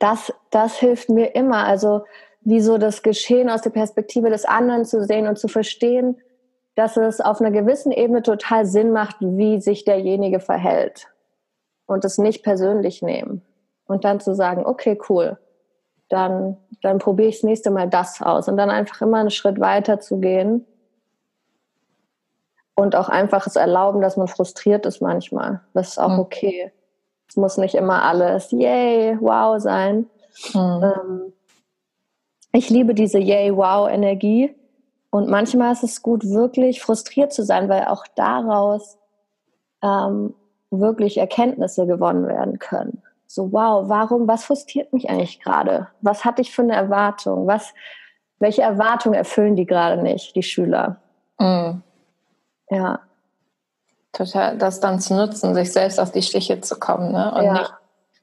das, 0.01 0.33
das 0.51 0.77
hilft 0.79 1.09
mir 1.09 1.37
immer. 1.37 1.65
Also, 1.65 2.03
wie 2.41 2.61
so 2.61 2.79
das 2.79 3.03
Geschehen 3.03 3.49
aus 3.49 3.63
der 3.63 3.71
Perspektive 3.71 4.29
des 4.29 4.45
anderen 4.45 4.85
zu 4.85 5.05
sehen 5.05 5.29
und 5.29 5.39
zu 5.39 5.47
verstehen, 5.47 6.17
dass 6.75 6.97
es 6.97 7.21
auf 7.21 7.41
einer 7.41 7.53
gewissen 7.53 7.93
Ebene 7.93 8.23
total 8.23 8.67
Sinn 8.67 8.91
macht, 8.91 9.17
wie 9.21 9.61
sich 9.61 9.85
derjenige 9.85 10.41
verhält 10.41 11.09
und 11.87 12.05
es 12.05 12.19
nicht 12.19 12.43
persönlich 12.43 13.03
nehmen. 13.03 13.43
Und 13.87 14.05
dann 14.05 14.21
zu 14.21 14.35
sagen, 14.35 14.67
okay, 14.67 14.99
cool, 15.09 15.39
dann, 16.09 16.57
dann 16.83 16.99
probiere 16.99 17.29
ich 17.29 17.37
das 17.37 17.45
nächste 17.45 17.71
Mal 17.71 17.89
das 17.89 18.21
aus. 18.21 18.49
Und 18.49 18.57
dann 18.57 18.71
einfach 18.71 19.01
immer 19.01 19.19
einen 19.19 19.31
Schritt 19.31 19.61
weiter 19.61 20.01
zu 20.01 20.19
gehen. 20.19 20.67
Und 22.75 22.95
auch 22.95 23.09
einfach 23.09 23.47
es 23.47 23.57
erlauben, 23.57 24.03
dass 24.03 24.17
man 24.17 24.29
frustriert 24.29 24.85
ist 24.87 25.01
manchmal. 25.01 25.63
Das 25.73 25.89
ist 25.91 25.99
auch 25.99 26.11
mhm. 26.11 26.21
okay. 26.21 26.73
Es 27.29 27.37
muss 27.37 27.57
nicht 27.57 27.75
immer 27.75 28.03
alles 28.03 28.51
yay, 28.51 29.17
wow 29.21 29.61
sein. 29.61 30.07
Mhm. 30.53 30.83
Ähm, 30.83 31.33
ich 32.53 32.71
liebe 32.71 32.95
diese 32.95 33.19
yay, 33.19 33.57
wow 33.57 33.89
Energie. 33.89 34.55
Und 35.11 35.29
manchmal 35.29 35.73
ist 35.73 35.83
es 35.83 36.03
gut, 36.03 36.25
wirklich 36.25 36.83
frustriert 36.83 37.33
zu 37.33 37.43
sein, 37.43 37.69
weil 37.69 37.87
auch 37.87 38.05
daraus 38.17 38.99
ähm, 39.83 40.35
wirklich 40.81 41.19
Erkenntnisse 41.19 41.87
gewonnen 41.87 42.27
werden 42.27 42.59
können. 42.59 43.03
So, 43.27 43.53
wow, 43.53 43.89
warum, 43.89 44.29
was 44.29 44.45
frustriert 44.45 44.93
mich 44.93 45.11
eigentlich 45.11 45.41
gerade? 45.41 45.89
Was 46.01 46.25
hatte 46.25 46.43
ich 46.43 46.53
für 46.53 46.63
eine 46.63 46.75
Erwartung? 46.75 47.47
Was, 47.47 47.75
welche 48.39 48.63
Erwartungen 48.63 49.15
erfüllen 49.15 49.57
die 49.57 49.67
gerade 49.67 50.01
nicht, 50.03 50.35
die 50.37 50.43
Schüler? 50.43 50.97
Mhm. 51.39 51.83
Ja. 52.71 53.01
Total, 54.13 54.57
das 54.57 54.81
dann 54.81 55.01
zu 55.01 55.15
nutzen, 55.15 55.55
sich 55.55 55.73
selbst 55.73 56.01
auf 56.01 56.13
die 56.13 56.23
Stiche 56.23 56.61
zu 56.61 56.79
kommen, 56.79 57.13
ne? 57.13 57.35
Und 57.35 57.45
ja. 57.45 57.53
nicht, 57.53 57.75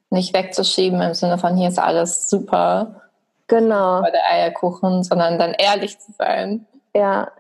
nicht 0.09 0.33
wegzuschieben 0.35 1.01
im 1.01 1.13
Sinne 1.13 1.37
von 1.37 1.55
hier 1.55 1.69
ist 1.69 1.79
alles 1.79 2.29
super. 2.29 3.01
Genau. 3.47 4.01
Bei 4.01 4.09
der 4.09 4.27
Eierkuchen, 4.31 5.03
sondern 5.03 5.37
dann 5.37 5.53
ehrlich 5.53 5.99
zu 5.99 6.11
sein. 6.13 6.65
Ja, 6.95 7.31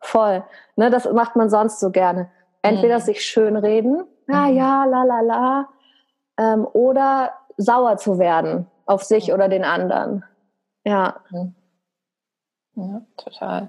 voll. 0.00 0.44
Ne, 0.76 0.90
das 0.90 1.10
macht 1.10 1.36
man 1.36 1.48
sonst 1.48 1.80
so 1.80 1.90
gerne. 1.90 2.30
Entweder 2.62 2.98
mhm. 2.98 3.02
sich 3.02 3.24
schönreden 3.24 4.04
ja, 4.32 4.50
mhm. 4.50 4.56
ja, 4.56 4.84
la, 4.84 5.02
la, 5.04 5.20
la. 5.20 5.68
Ähm, 6.38 6.66
oder 6.72 7.32
sauer 7.56 7.96
zu 7.98 8.18
werden 8.18 8.66
auf 8.86 9.04
sich 9.04 9.28
ja. 9.28 9.34
oder 9.34 9.48
den 9.48 9.64
anderen. 9.64 10.24
Ja. 10.84 11.16
Mhm. 11.30 11.54
Ja, 12.74 13.02
total. 13.16 13.68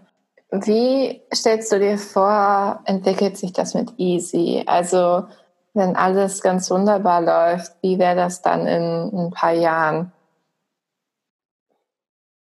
Wie 0.50 1.22
stellst 1.34 1.72
du 1.72 1.80
dir 1.80 1.98
vor, 1.98 2.82
entwickelt 2.86 3.38
sich 3.38 3.54
das 3.54 3.74
mit 3.74 3.94
Easy? 3.98 4.64
Also, 4.66 5.26
wenn 5.74 5.96
alles 5.96 6.42
ganz 6.42 6.70
wunderbar 6.70 7.22
läuft, 7.22 7.76
wie 7.82 8.00
wäre 8.00 8.16
das 8.16 8.42
dann 8.42 8.68
in, 8.68 9.10
in 9.12 9.20
ein 9.20 9.32
paar 9.32 9.52
Jahren? 9.52 10.14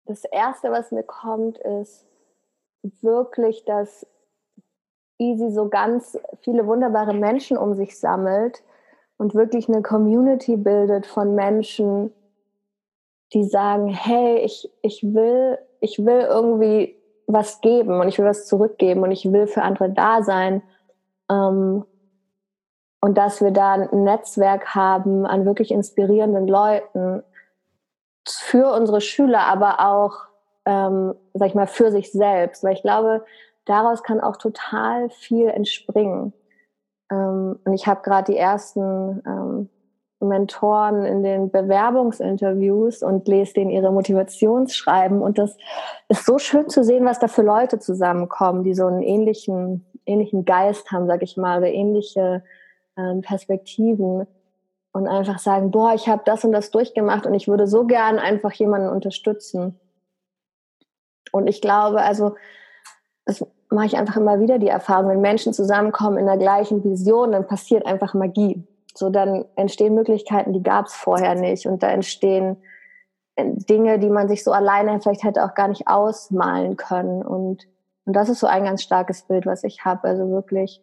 das 0.10 0.23
Erste, 0.23 0.71
was 0.71 0.91
mir 0.91 1.03
kommt, 1.03 1.60
ist 1.60 2.08
wirklich, 2.82 3.63
dass 3.65 4.08
Easy 5.19 5.51
so 5.51 5.67
ganz 5.69 6.17
viele 6.41 6.65
wunderbare 6.65 7.13
Menschen 7.13 7.58
um 7.58 7.75
sich 7.75 7.99
sammelt 7.99 8.63
und 9.17 9.36
wirklich 9.36 9.67
eine 9.67 9.82
Community 9.82 10.55
bildet 10.55 11.05
von 11.05 11.36
Menschen, 11.36 12.12
die 13.34 13.43
sagen, 13.43 13.89
hey, 13.89 14.38
ich, 14.39 14.71
ich 14.82 15.03
will, 15.03 15.60
ich 15.82 16.03
will 16.03 16.21
irgendwie 16.21 16.95
was 17.27 17.62
geben 17.62 17.99
und 17.99 18.08
ich 18.08 18.17
will 18.17 18.25
was 18.25 18.47
zurückgeben 18.47 19.03
und 19.03 19.12
ich 19.12 19.32
will 19.32 19.45
für 19.45 19.62
andere 19.62 19.89
da 19.89 20.23
sein. 20.23 20.63
Ähm, 21.29 21.86
und 23.01 23.17
dass 23.17 23.41
wir 23.41 23.51
da 23.51 23.73
ein 23.73 24.03
Netzwerk 24.03 24.73
haben 24.73 25.25
an 25.25 25.45
wirklich 25.45 25.71
inspirierenden 25.71 26.47
Leuten 26.47 27.23
für 28.27 28.73
unsere 28.73 29.01
Schüler, 29.01 29.41
aber 29.41 29.79
auch, 29.79 30.15
ähm, 30.65 31.13
sag 31.34 31.49
ich 31.49 31.55
mal, 31.55 31.67
für 31.67 31.91
sich 31.91 32.12
selbst. 32.12 32.63
Weil 32.63 32.73
ich 32.73 32.82
glaube, 32.82 33.23
daraus 33.69 34.03
kann 34.03 34.19
auch 34.19 34.38
total 34.38 35.10
viel 35.10 35.47
entspringen. 35.47 36.34
Ähm, 37.12 37.60
und 37.63 37.73
ich 37.73 37.88
habe 37.88 38.01
gerade 38.01 38.32
die 38.32 38.38
ersten 38.38 39.21
ähm, 39.25 39.69
Mentoren 40.21 41.05
in 41.05 41.23
den 41.23 41.49
Bewerbungsinterviews 41.49 43.03
und 43.03 43.27
lese 43.27 43.53
denen 43.53 43.71
ihre 43.71 43.91
Motivationsschreiben. 43.91 45.21
Und 45.21 45.38
das 45.38 45.55
ist 46.10 46.25
so 46.25 46.39
schön 46.39 46.67
zu 46.69 46.84
sehen, 46.84 47.05
was 47.05 47.19
da 47.19 47.27
für 47.27 47.41
Leute 47.41 47.79
zusammenkommen, 47.79 48.63
die 48.63 48.73
so 48.73 48.86
einen 48.86 49.01
ähnlichen, 49.01 49.86
ähnlichen 50.05 50.43
Geist 50.45 50.91
haben, 50.91 51.08
sag 51.08 51.21
ich 51.23 51.38
mal, 51.38 51.60
oder 51.60 51.71
ähnliche 51.71 52.43
ähm, 52.97 53.21
Perspektiven. 53.21 54.27
Und 54.91 55.08
einfach 55.08 55.38
sagen, 55.38 55.69
boah, 55.69 55.93
ich 55.93 56.10
habe 56.10 56.23
das 56.25 56.43
und 56.43 56.51
das 56.51 56.71
durchgemacht 56.71 57.27
und 57.27 57.36
ich 57.36 57.47
würde 57.47 57.67
so 57.67 57.86
gern 57.86 58.17
einfach 58.17 58.51
jemanden 58.53 58.89
unterstützen. 58.89 59.79
Und 61.32 61.47
ich 61.47 61.62
glaube, 61.62 62.01
also 62.01 62.36
das 63.25 63.45
mache 63.69 63.86
ich 63.86 63.97
einfach 63.97 64.17
immer 64.17 64.39
wieder 64.39 64.58
die 64.58 64.67
Erfahrung, 64.67 65.10
wenn 65.10 65.21
Menschen 65.21 65.53
zusammenkommen 65.53 66.17
in 66.17 66.25
der 66.25 66.38
gleichen 66.38 66.84
Vision, 66.84 67.32
dann 67.32 67.47
passiert 67.47 67.86
einfach 67.86 68.13
Magie. 68.13 68.63
So 68.95 69.10
dann 69.10 69.45
entstehen 69.55 69.93
Möglichkeiten, 69.93 70.53
die 70.53 70.63
gab 70.63 70.88
es 70.88 70.95
vorher 70.95 71.36
nicht. 71.36 71.67
Und 71.67 71.84
da 71.84 71.89
entstehen 71.89 72.58
äh, 73.36 73.45
Dinge, 73.45 73.99
die 73.99 74.10
man 74.10 74.27
sich 74.27 74.43
so 74.43 74.51
alleine 74.51 74.99
vielleicht 74.99 75.23
hätte 75.23 75.45
auch 75.45 75.53
gar 75.53 75.67
nicht 75.67 75.88
ausmalen 75.88 76.75
können. 76.77 77.21
Und, 77.21 77.67
und 78.05 78.13
das 78.13 78.29
ist 78.29 78.39
so 78.39 78.47
ein 78.47 78.63
ganz 78.63 78.82
starkes 78.82 79.23
Bild, 79.23 79.45
was 79.45 79.63
ich 79.63 79.86
habe. 79.86 80.08
Also 80.08 80.29
wirklich, 80.29 80.82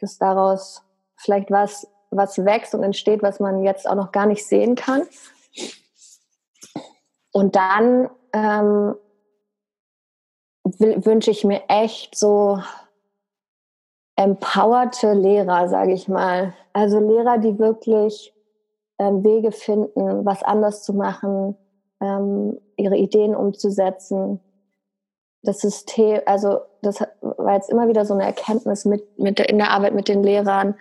dass 0.00 0.18
daraus 0.18 0.82
vielleicht 1.16 1.50
was, 1.50 1.86
was 2.10 2.44
wächst 2.44 2.74
und 2.74 2.82
entsteht, 2.82 3.22
was 3.22 3.40
man 3.40 3.62
jetzt 3.62 3.88
auch 3.88 3.94
noch 3.94 4.10
gar 4.10 4.26
nicht 4.26 4.46
sehen 4.46 4.74
kann. 4.74 5.02
Und 7.30 7.56
dann 7.56 8.10
ähm, 8.32 8.94
wünsche 10.78 11.30
ich 11.30 11.44
mir 11.44 11.62
echt 11.68 12.16
so 12.16 12.58
empowerte 14.16 15.14
Lehrer, 15.14 15.68
sage 15.68 15.92
ich 15.92 16.08
mal. 16.08 16.54
Also 16.72 16.98
Lehrer, 17.00 17.38
die 17.38 17.58
wirklich 17.58 18.32
ähm, 18.98 19.24
Wege 19.24 19.52
finden, 19.52 20.24
was 20.24 20.42
anders 20.42 20.82
zu 20.82 20.94
machen, 20.94 21.56
ähm, 22.00 22.58
ihre 22.76 22.96
Ideen 22.96 23.34
umzusetzen. 23.34 24.40
Das 25.42 25.58
System, 25.58 26.20
also 26.26 26.60
das 26.82 27.00
war 27.20 27.54
jetzt 27.54 27.70
immer 27.70 27.88
wieder 27.88 28.04
so 28.04 28.14
eine 28.14 28.24
Erkenntnis 28.24 28.84
mit, 28.84 29.18
mit 29.18 29.38
der, 29.38 29.48
in 29.48 29.58
der 29.58 29.70
Arbeit 29.70 29.94
mit 29.94 30.08
den 30.08 30.22
Lehrern, 30.22 30.74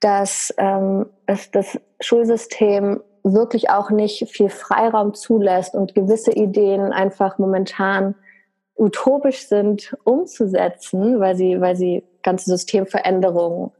dass 0.00 0.54
ähm, 0.58 1.06
es 1.26 1.50
das 1.50 1.80
Schulsystem 2.00 3.00
wirklich 3.24 3.70
auch 3.70 3.90
nicht 3.90 4.28
viel 4.30 4.48
Freiraum 4.48 5.14
zulässt 5.14 5.74
und 5.74 5.94
gewisse 5.94 6.32
Ideen 6.32 6.92
einfach 6.92 7.38
momentan 7.38 8.14
utopisch 8.78 9.48
sind 9.48 9.96
umzusetzen, 10.04 11.20
weil 11.20 11.36
sie, 11.36 11.60
weil 11.60 11.76
sie 11.76 12.04
ganze 12.22 12.50
Systemveränderungen 12.50 13.72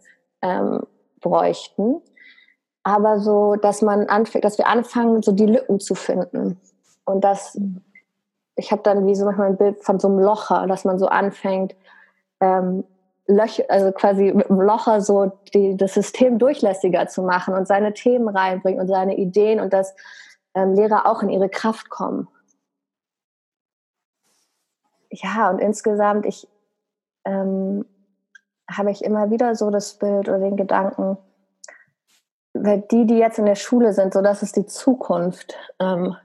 ähm, 0.43 0.83
bräuchten. 1.21 2.03
Aber 2.83 3.21
so, 3.21 3.57
dass 3.57 3.83
man 3.83 4.07
anfängt, 4.07 4.45
dass 4.45 4.59
wir 4.59 4.67
anfangen, 4.67 5.23
so 5.23 5.33
die 5.33 5.47
Lücken 5.47 5.79
zu 5.79 5.95
finden. 5.95 6.61
Und 7.05 7.23
das, 7.23 7.59
ich 8.57 8.73
habe 8.73 8.83
dann 8.83 9.07
wie 9.07 9.15
so 9.15 9.25
manchmal 9.25 9.49
ein 9.49 9.57
Bild 9.57 9.85
von 9.85 10.01
so 10.01 10.09
einem 10.09 10.19
Locher, 10.19 10.67
dass 10.67 10.85
man 10.85 10.99
so 10.99 11.07
anfängt, 11.07 11.77
ähm, 12.41 12.85
Löcher, 13.27 13.65
also 13.69 13.93
quasi 13.93 14.33
mit 14.33 14.49
dem 14.49 14.61
Locher 14.61 15.03
so 15.03 15.33
die, 15.53 15.77
das 15.77 15.95
System 15.95 16.39
durchlässiger 16.39 17.09
zu 17.09 17.23
machen 17.23 17.55
und 17.55 17.69
seine 17.69 17.93
Themen 17.93 18.29
reinbringen 18.29 18.81
und 18.81 18.89
seine 18.89 19.19
Ideen 19.19 19.61
und 19.61 19.73
dass 19.73 19.95
ähm, 20.55 20.73
Lehrer 20.73 21.07
auch 21.07 21.23
in 21.23 21.29
ihre 21.29 21.51
Kraft 21.51 21.91
kommen 21.91 22.27
ja, 25.23 25.51
und 25.51 25.59
insgesamt, 25.59 26.27
ich 26.27 26.49
ähm, 27.25 27.85
habe 28.71 28.91
ich 28.91 29.05
immer 29.05 29.31
wieder 29.31 29.55
so 29.55 29.71
das 29.71 29.95
Bild 29.95 30.29
oder 30.29 30.39
den 30.39 30.57
Gedanken, 30.57 31.17
weil 32.55 32.83
die, 32.91 33.07
die 33.07 33.19
jetzt 33.19 33.39
in 33.39 33.47
der 33.47 33.55
Schule 33.55 33.93
sind, 33.93 34.13
so 34.13 34.23
das 34.23 34.43
ist 34.43 34.57
die 34.57 34.67
Zukunft. 34.67 35.57
Ähm, 35.81 36.17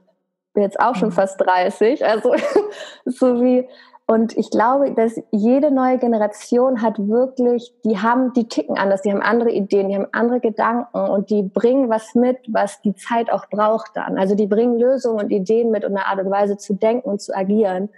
bin 0.52 0.62
jetzt 0.62 0.78
auch 0.78 0.94
schon 0.94 1.08
mhm. 1.08 1.14
fast 1.14 1.40
30, 1.40 2.04
also 2.04 2.34
so 3.04 3.40
wie 3.40 3.68
und 4.06 4.36
ich 4.36 4.50
glaube, 4.50 4.92
dass 4.92 5.18
jede 5.30 5.70
neue 5.70 5.96
Generation 5.96 6.82
hat 6.82 6.98
wirklich, 6.98 7.72
die 7.84 7.98
haben, 7.98 8.34
die 8.34 8.48
ticken 8.48 8.76
anders, 8.76 9.00
die 9.00 9.10
haben 9.10 9.22
andere 9.22 9.50
Ideen, 9.50 9.88
die 9.88 9.94
haben 9.94 10.08
andere 10.12 10.40
Gedanken 10.40 10.98
und 10.98 11.30
die 11.30 11.42
bringen 11.42 11.88
was 11.88 12.14
mit, 12.14 12.36
was 12.48 12.82
die 12.82 12.94
Zeit 12.94 13.30
auch 13.30 13.46
braucht 13.48 13.92
dann. 13.94 14.18
Also 14.18 14.34
die 14.34 14.46
bringen 14.46 14.78
Lösungen 14.78 15.24
und 15.24 15.30
Ideen 15.30 15.70
mit 15.70 15.86
und 15.86 15.96
eine 15.96 16.06
Art 16.06 16.20
und 16.20 16.30
Weise 16.30 16.58
zu 16.58 16.74
denken 16.74 17.08
und 17.08 17.22
zu 17.22 17.34
agieren, 17.34 17.88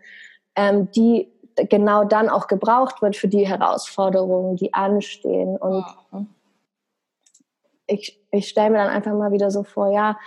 ähm, 0.56 0.90
die 0.90 1.30
genau 1.56 2.04
dann 2.04 2.28
auch 2.28 2.48
gebraucht 2.48 3.00
wird 3.02 3.16
für 3.16 3.28
die 3.28 3.46
Herausforderungen, 3.46 4.56
die 4.56 4.74
anstehen. 4.74 5.56
Und 5.56 5.84
mhm. 6.10 6.28
ich, 7.86 8.20
ich 8.30 8.48
stelle 8.48 8.70
mir 8.70 8.78
dann 8.78 8.90
einfach 8.90 9.14
mal 9.14 9.32
wieder 9.32 9.50
so 9.50 9.62
vor, 9.62 9.90
ja, 9.90 10.18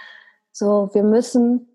so 0.52 0.90
wir 0.94 1.04
müssen 1.04 1.68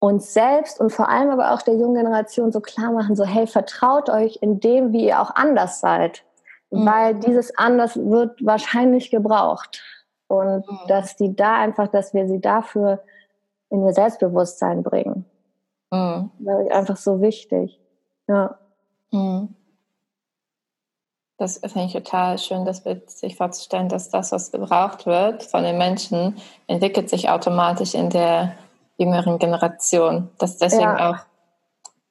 uns 0.00 0.32
selbst 0.32 0.80
und 0.80 0.90
vor 0.90 1.08
allem 1.08 1.30
aber 1.30 1.52
auch 1.52 1.62
der 1.62 1.74
jungen 1.74 1.94
Generation 1.94 2.52
so 2.52 2.60
klar 2.60 2.92
machen, 2.92 3.16
so 3.16 3.24
hey, 3.24 3.46
vertraut 3.46 4.08
euch 4.08 4.38
in 4.40 4.60
dem, 4.60 4.92
wie 4.92 5.06
ihr 5.06 5.20
auch 5.20 5.34
anders 5.34 5.80
seid. 5.80 6.24
Mhm. 6.70 6.86
Weil 6.86 7.14
dieses 7.14 7.56
anders 7.58 7.96
wird 7.96 8.44
wahrscheinlich 8.44 9.10
gebraucht. 9.10 9.82
Und 10.28 10.68
mhm. 10.68 10.78
dass 10.88 11.16
die 11.16 11.34
da 11.34 11.56
einfach, 11.56 11.88
dass 11.88 12.14
wir 12.14 12.28
sie 12.28 12.40
dafür 12.40 13.02
in 13.70 13.84
ihr 13.84 13.92
Selbstbewusstsein 13.92 14.82
bringen. 14.82 15.24
Mhm. 15.90 16.30
Das 16.38 16.60
ist 16.60 16.72
einfach 16.72 16.96
so 16.96 17.20
wichtig. 17.20 17.80
Ja. 18.26 18.58
Mhm. 19.10 19.54
Das 21.38 21.58
finde 21.58 21.84
ich 21.84 21.92
total 21.92 22.36
schön, 22.38 22.64
das 22.64 22.82
sich 23.06 23.36
vorzustellen, 23.36 23.88
dass 23.88 24.10
das, 24.10 24.32
was 24.32 24.50
gebraucht 24.50 25.06
wird 25.06 25.44
von 25.44 25.62
den 25.62 25.78
Menschen, 25.78 26.36
entwickelt 26.66 27.08
sich 27.08 27.30
automatisch 27.30 27.94
in 27.94 28.10
der 28.10 28.54
jüngeren 28.96 29.38
Generation. 29.38 30.30
Dass 30.38 30.58
deswegen 30.58 30.82
ja. 30.82 31.10
auch 31.10 31.16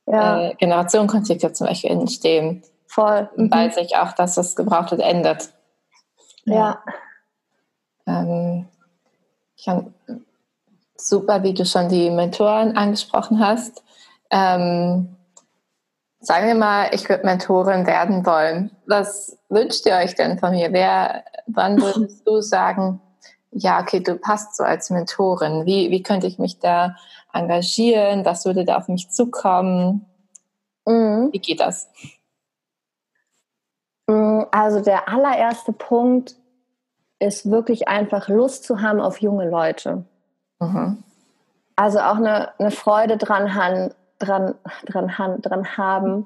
ja. 0.06 0.42
äh, 0.42 0.56
Generationenkonflikte 0.56 1.52
zum 1.52 1.68
Beispiel 1.68 1.92
entstehen. 1.92 2.63
Voll. 2.88 3.30
Mhm. 3.36 3.52
Weil 3.52 3.74
sich 3.74 3.98
auch 3.98 4.13
das, 4.13 4.38
was 4.38 4.56
gebraucht 4.56 4.92
wird, 4.92 5.02
ändert. 5.02 5.50
Ja. 6.46 6.82
ja. 8.08 8.22
Ähm, 8.22 8.68
ich 9.58 9.66
kann 9.66 9.94
super, 10.98 11.44
wie 11.44 11.54
du 11.54 11.66
schon 11.66 11.90
die 11.90 12.10
Mentoren 12.10 12.76
angesprochen 12.76 13.40
hast. 13.40 13.84
Ähm, 14.30 15.16
sagen 16.20 16.48
wir 16.48 16.56
mal, 16.56 16.90
ich 16.94 17.08
würde 17.08 17.26
Mentorin 17.26 17.86
werden 17.86 18.26
wollen. 18.26 18.72
Was 18.86 19.38
wünscht 19.50 19.86
ihr 19.86 19.96
euch 19.96 20.16
denn 20.16 20.40
von 20.40 20.52
mir? 20.52 20.72
Wer, 20.74 21.24
wann 21.48 21.82
würdest 21.82 22.28
du 22.28 22.42
sagen, 22.42 23.00
ja, 23.52 23.82
okay, 23.82 24.02
du 24.02 24.16
passt 24.16 24.56
so 24.56 24.64
als 24.64 24.90
Mentorin? 24.90 25.66
Wie, 25.66 25.90
wie 25.92 26.04
könnte 26.04 26.28
ich 26.28 26.40
mich 26.40 26.60
da 26.60 26.96
engagieren? 27.34 28.26
Was 28.26 28.46
würde 28.46 28.66
da 28.66 28.78
auf 28.78 28.88
mich 28.88 29.10
zukommen? 29.10 30.06
Mhm. 30.86 31.30
Wie 31.32 31.40
geht 31.40 31.60
das? 31.60 31.90
Mm, 34.08 34.44
also 34.52 34.82
der 34.82 35.10
allererste 35.10 35.74
Punkt 35.74 36.36
ist 37.20 37.50
wirklich 37.50 37.88
einfach 37.88 38.28
Lust 38.28 38.64
zu 38.64 38.82
haben 38.82 39.00
auf 39.00 39.22
junge 39.22 39.50
Leute. 39.50 40.06
Mhm. 40.60 41.04
Also 41.76 42.00
auch 42.00 42.17
eine, 42.17 42.50
eine 42.60 42.72
Freude 42.72 43.17
dran, 43.17 43.54
han, 43.54 43.93
dran, 44.20 44.56
dran, 44.86 45.17
han, 45.17 45.41
dran 45.41 45.78
haben, 45.78 46.26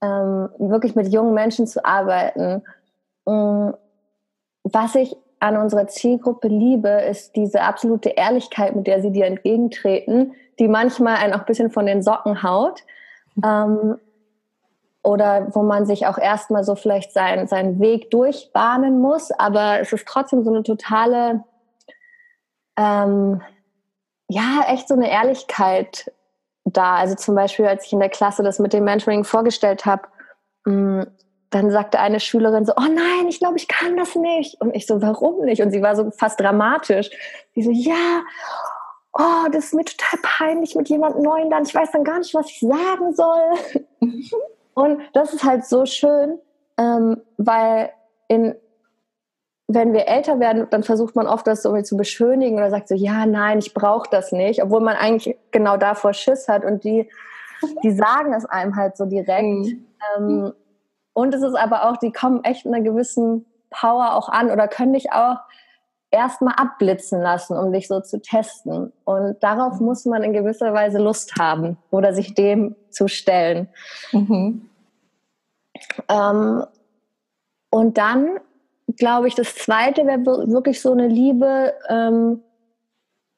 ähm, 0.00 0.48
wirklich 0.58 0.94
mit 0.94 1.08
jungen 1.08 1.34
Menschen 1.34 1.66
zu 1.66 1.84
arbeiten. 1.84 2.62
Ähm, 3.26 3.74
was 4.62 4.94
ich 4.94 5.16
an 5.40 5.56
unserer 5.56 5.88
Zielgruppe 5.88 6.48
liebe, 6.48 6.88
ist 6.88 7.36
diese 7.36 7.62
absolute 7.62 8.10
Ehrlichkeit, 8.10 8.76
mit 8.76 8.86
der 8.86 9.02
sie 9.02 9.10
dir 9.10 9.26
entgegentreten, 9.26 10.32
die 10.58 10.68
manchmal 10.68 11.16
einen 11.16 11.34
auch 11.34 11.40
ein 11.40 11.46
bisschen 11.46 11.70
von 11.70 11.86
den 11.86 12.02
Socken 12.02 12.42
haut. 12.42 12.82
Ähm, 13.44 13.98
oder 15.02 15.54
wo 15.54 15.62
man 15.62 15.84
sich 15.84 16.06
auch 16.06 16.16
erstmal 16.16 16.64
so 16.64 16.74
vielleicht 16.74 17.12
sein, 17.12 17.46
seinen 17.46 17.78
Weg 17.78 18.10
durchbahnen 18.10 19.00
muss, 19.00 19.30
aber 19.32 19.80
es 19.80 19.92
ist 19.92 20.08
trotzdem 20.08 20.44
so 20.44 20.50
eine 20.50 20.62
totale 20.62 21.44
ähm, 22.76 23.42
ja, 24.28 24.64
echt 24.68 24.88
so 24.88 24.94
eine 24.94 25.10
Ehrlichkeit 25.10 26.12
da. 26.64 26.96
Also 26.96 27.14
zum 27.14 27.34
Beispiel, 27.34 27.66
als 27.66 27.86
ich 27.86 27.92
in 27.92 28.00
der 28.00 28.08
Klasse 28.08 28.42
das 28.42 28.58
mit 28.58 28.72
dem 28.72 28.84
Mentoring 28.84 29.24
vorgestellt 29.24 29.86
habe, 29.86 30.08
mm, 30.64 31.02
dann 31.50 31.70
sagte 31.70 32.00
eine 32.00 32.18
Schülerin 32.18 32.64
so, 32.64 32.72
oh 32.76 32.88
nein, 32.88 33.28
ich 33.28 33.38
glaube, 33.38 33.56
ich 33.56 33.68
kann 33.68 33.96
das 33.96 34.16
nicht. 34.16 34.60
Und 34.60 34.74
ich 34.74 34.86
so, 34.86 35.00
warum 35.00 35.44
nicht? 35.44 35.62
Und 35.62 35.70
sie 35.70 35.82
war 35.82 35.94
so 35.94 36.10
fast 36.10 36.40
dramatisch. 36.40 37.10
Sie 37.54 37.62
so, 37.62 37.70
ja, 37.70 38.22
oh, 39.12 39.48
das 39.52 39.66
ist 39.66 39.74
mir 39.74 39.84
total 39.84 40.18
peinlich 40.22 40.74
mit 40.74 40.88
jemandem 40.88 41.22
Neuen 41.22 41.50
dann. 41.50 41.64
Ich 41.64 41.74
weiß 41.74 41.92
dann 41.92 42.04
gar 42.04 42.18
nicht, 42.18 42.34
was 42.34 42.50
ich 42.50 42.60
sagen 42.60 43.14
soll. 43.14 43.80
Und 44.74 45.02
das 45.12 45.32
ist 45.32 45.44
halt 45.44 45.64
so 45.64 45.86
schön, 45.86 46.40
ähm, 46.76 47.22
weil 47.36 47.92
in, 48.26 48.56
wenn 49.66 49.92
wir 49.92 50.08
älter 50.08 50.40
werden, 50.40 50.66
dann 50.70 50.82
versucht 50.82 51.16
man 51.16 51.26
oft, 51.26 51.46
das 51.46 51.62
so 51.62 51.70
irgendwie 51.70 51.84
zu 51.84 51.96
beschönigen 51.96 52.56
oder 52.56 52.70
sagt 52.70 52.88
so, 52.88 52.94
ja, 52.94 53.24
nein, 53.26 53.58
ich 53.58 53.72
brauche 53.72 54.08
das 54.10 54.30
nicht, 54.30 54.62
obwohl 54.62 54.80
man 54.80 54.96
eigentlich 54.96 55.36
genau 55.52 55.76
davor 55.76 56.12
Schiss 56.12 56.48
hat 56.48 56.64
und 56.64 56.84
die, 56.84 57.08
die 57.82 57.92
sagen 57.92 58.34
es 58.34 58.44
einem 58.44 58.76
halt 58.76 58.96
so 58.96 59.06
direkt. 59.06 59.42
Mhm. 59.42 59.86
Ähm, 60.16 60.52
und 61.14 61.34
es 61.34 61.42
ist 61.42 61.54
aber 61.54 61.88
auch, 61.88 61.96
die 61.96 62.12
kommen 62.12 62.44
echt 62.44 62.66
in 62.66 62.74
einer 62.74 62.84
gewissen 62.84 63.46
Power 63.70 64.14
auch 64.14 64.28
an 64.28 64.50
oder 64.50 64.68
können 64.68 64.92
dich 64.92 65.12
auch 65.12 65.38
erstmal 66.10 66.54
abblitzen 66.54 67.20
lassen, 67.20 67.56
um 67.56 67.72
dich 67.72 67.88
so 67.88 68.00
zu 68.00 68.20
testen. 68.20 68.92
Und 69.04 69.42
darauf 69.42 69.80
muss 69.80 70.04
man 70.04 70.22
in 70.22 70.32
gewisser 70.32 70.74
Weise 70.74 70.98
Lust 70.98 71.34
haben 71.38 71.78
oder 71.90 72.12
sich 72.12 72.34
dem 72.34 72.76
zu 72.90 73.08
stellen. 73.08 73.68
Mhm. 74.12 74.68
Ähm, 76.08 76.64
und 77.70 77.98
dann 77.98 78.38
glaube 78.96 79.28
ich, 79.28 79.34
das 79.34 79.54
Zweite 79.54 80.06
wäre 80.06 80.24
wirklich 80.24 80.80
so 80.80 80.92
eine 80.92 81.08
Liebe, 81.08 81.74
ähm, 81.88 82.42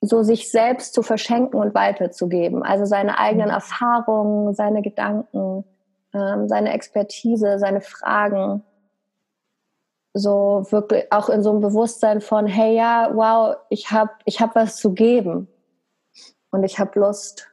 so 0.00 0.22
sich 0.22 0.50
selbst 0.50 0.94
zu 0.94 1.02
verschenken 1.02 1.58
und 1.58 1.74
weiterzugeben. 1.74 2.62
Also 2.62 2.84
seine 2.84 3.18
eigenen 3.18 3.48
mhm. 3.48 3.54
Erfahrungen, 3.54 4.54
seine 4.54 4.82
Gedanken, 4.82 5.64
ähm, 6.14 6.48
seine 6.48 6.72
Expertise, 6.72 7.58
seine 7.58 7.80
Fragen 7.80 8.62
so 10.18 10.66
wirklich 10.70 11.12
auch 11.12 11.28
in 11.28 11.42
so 11.42 11.50
einem 11.50 11.60
Bewusstsein 11.60 12.22
von, 12.22 12.46
hey 12.46 12.74
ja, 12.74 13.10
wow, 13.12 13.56
ich 13.68 13.90
habe 13.90 14.12
ich 14.24 14.40
hab 14.40 14.54
was 14.54 14.76
zu 14.76 14.94
geben 14.94 15.46
und 16.50 16.64
ich 16.64 16.78
habe 16.78 16.98
Lust, 16.98 17.52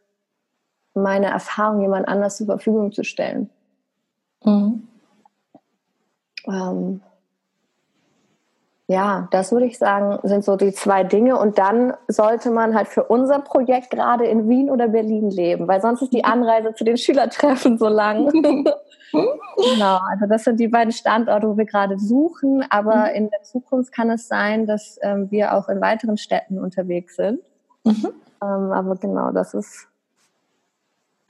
meine 0.93 1.27
Erfahrung 1.27 1.82
jemand 1.82 2.08
anders 2.08 2.38
zur 2.38 2.45
Verfügung 2.45 2.93
zu 2.93 3.03
stellen. 3.03 3.49
Mhm. 4.45 4.88
Ähm, 6.47 7.01
ja, 8.88 9.30
das 9.32 9.52
würde 9.54 9.65
ich 9.65 9.78
sagen, 9.78 10.19
sind 10.24 10.43
so 10.43 10.58
die 10.58 10.74
zwei 10.74 11.04
Dinge. 11.04 11.38
Und 11.38 11.58
dann 11.58 11.93
sollte 12.08 12.52
man 12.52 12.76
halt 12.76 12.89
für 12.89 13.06
unser 13.06 13.39
Projekt 13.39 13.91
gerade 13.91 14.26
in 14.26 14.50
Wien 14.50 14.69
oder 14.69 14.89
Berlin 14.89 15.30
leben, 15.30 15.67
weil 15.67 15.82
sonst 15.82 16.02
ist 16.02 16.13
die 16.13 16.26
Anreise 16.26 16.74
zu 16.74 16.84
den 16.84 16.98
Schülertreffen 16.98 17.78
so 17.78 17.88
lang. 17.88 18.30
genau, 19.12 20.00
also 20.10 20.26
das 20.28 20.43
sind 20.43 20.60
die 20.60 20.67
beiden 20.67 20.91
Standorte, 20.91 21.48
wo 21.48 21.58
wir 21.58 21.65
gerade 21.65 21.98
suchen. 21.98 22.65
Aber 22.69 23.10
mhm. 23.10 23.15
in 23.15 23.30
der 23.30 23.43
Zukunft 23.43 23.93
kann 23.93 24.10
es 24.10 24.28
sein, 24.28 24.67
dass 24.67 25.00
ähm, 25.02 25.32
wir 25.32 25.54
auch 25.54 25.69
in 25.69 25.80
weiteren 25.80 26.17
Städten 26.17 26.60
unterwegs 26.60 27.15
sind. 27.15 27.39
Mhm. 27.86 28.10
Ähm, 28.41 28.72
aber 28.74 28.96
genau, 28.98 29.32
das 29.32 29.54
ist 29.54 29.88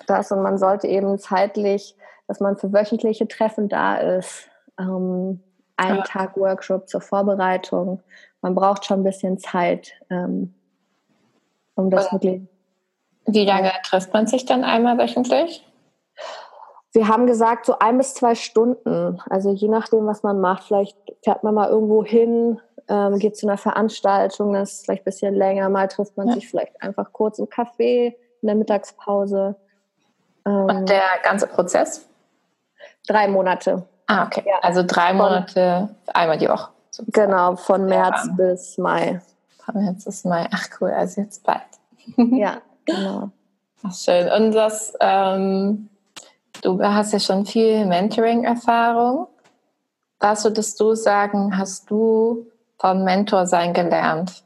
das. 0.08 0.32
Und 0.32 0.42
man 0.42 0.58
sollte 0.58 0.88
eben 0.88 1.20
zeitlich, 1.20 1.96
dass 2.28 2.40
man 2.40 2.58
für 2.58 2.74
wöchentliche 2.74 3.28
Treffen 3.28 3.70
da 3.70 3.98
ist. 3.98 4.48
Ähm, 4.80 5.42
ein 5.78 5.98
ja. 5.98 6.04
Tag 6.04 6.38
Workshop 6.38 6.88
zur 6.88 7.02
Vorbereitung. 7.02 8.02
Man 8.42 8.56
braucht 8.56 8.86
schon 8.86 9.02
ein 9.02 9.04
bisschen 9.04 9.38
Zeit, 9.38 9.94
ähm, 10.10 10.54
um 11.76 11.90
das 11.90 12.12
wirklich. 12.12 12.42
Wie 13.26 13.46
lange 13.46 13.72
trifft 13.84 14.14
man 14.14 14.28
sich 14.28 14.46
dann 14.46 14.64
einmal 14.64 14.98
wöchentlich? 14.98 15.66
Wir 16.92 17.08
haben 17.08 17.26
gesagt, 17.26 17.66
so 17.66 17.80
ein 17.80 17.98
bis 17.98 18.14
zwei 18.14 18.36
Stunden. 18.36 19.20
Also 19.30 19.52
je 19.52 19.68
nachdem, 19.68 20.06
was 20.06 20.24
man 20.24 20.40
macht. 20.40 20.66
Vielleicht 20.66 20.98
fährt 21.24 21.44
man 21.44 21.56
mal 21.56 21.70
irgendwo 21.70 22.04
hin, 22.04 22.60
ähm, 22.88 23.18
geht 23.18 23.38
zu 23.38 23.48
einer 23.48 23.58
Veranstaltung, 23.58 24.54
das 24.54 24.74
ist 24.74 24.86
vielleicht 24.86 25.02
ein 25.02 25.06
bisschen 25.06 25.34
länger. 25.34 25.70
Mal 25.70 25.88
trifft 25.88 26.18
man 26.18 26.28
ja. 26.28 26.34
sich 26.36 26.48
vielleicht 26.48 26.82
einfach 26.82 27.12
kurz 27.12 27.40
im 27.40 27.48
Café 27.48 28.14
in 28.42 28.48
der 28.48 28.56
Mittagspause. 28.56 29.56
Ähm, 30.46 30.66
Und 30.66 30.90
der 30.90 31.04
ganze 31.24 31.48
Prozess? 31.48 32.08
Drei 33.08 33.28
Monate. 33.28 33.88
Ah, 34.08 34.26
okay. 34.26 34.44
Ja. 34.46 34.60
Also 34.62 34.84
drei 34.86 35.14
Monate, 35.14 35.90
von, 36.06 36.16
einmal 36.16 36.38
die 36.38 36.50
Woche. 36.50 36.70
Sozusagen. 36.92 37.28
Genau, 37.28 37.56
von 37.56 37.86
März 37.86 38.28
ja. 38.28 38.34
bis 38.34 38.78
Mai. 38.78 39.22
Von 39.64 39.84
März 39.84 40.06
bis 40.06 40.24
Mai. 40.26 40.48
Ach 40.52 40.68
cool, 40.80 40.92
also 40.92 41.22
jetzt 41.22 41.44
bald. 41.44 41.62
ja, 42.18 42.58
genau. 42.86 43.30
Ach, 43.84 43.94
schön. 43.94 44.30
Und 44.32 44.52
das, 44.52 44.94
ähm, 45.00 45.90
Du 46.64 46.82
hast 46.82 47.12
ja 47.12 47.20
schon 47.20 47.46
viel 47.46 47.86
Mentoring-Erfahrung. 47.86 49.28
Was 50.20 50.46
würdest 50.46 50.80
du 50.80 50.96
sagen, 50.96 51.58
hast 51.58 51.92
du 51.92 52.48
vom 52.78 53.04
Mentor 53.04 53.48
sein 53.48 53.74
gelernt? 53.74 54.44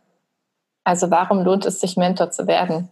Also 0.84 1.12
warum 1.12 1.44
lohnt 1.44 1.66
es 1.68 1.80
sich, 1.80 1.96
Mentor 1.96 2.32
zu 2.32 2.48
werden? 2.48 2.90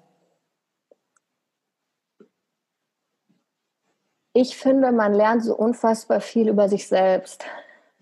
Ich 4.38 4.58
finde, 4.58 4.92
man 4.92 5.14
lernt 5.14 5.46
so 5.46 5.56
unfassbar 5.56 6.20
viel 6.20 6.50
über 6.50 6.68
sich 6.68 6.90
selbst. 6.90 7.46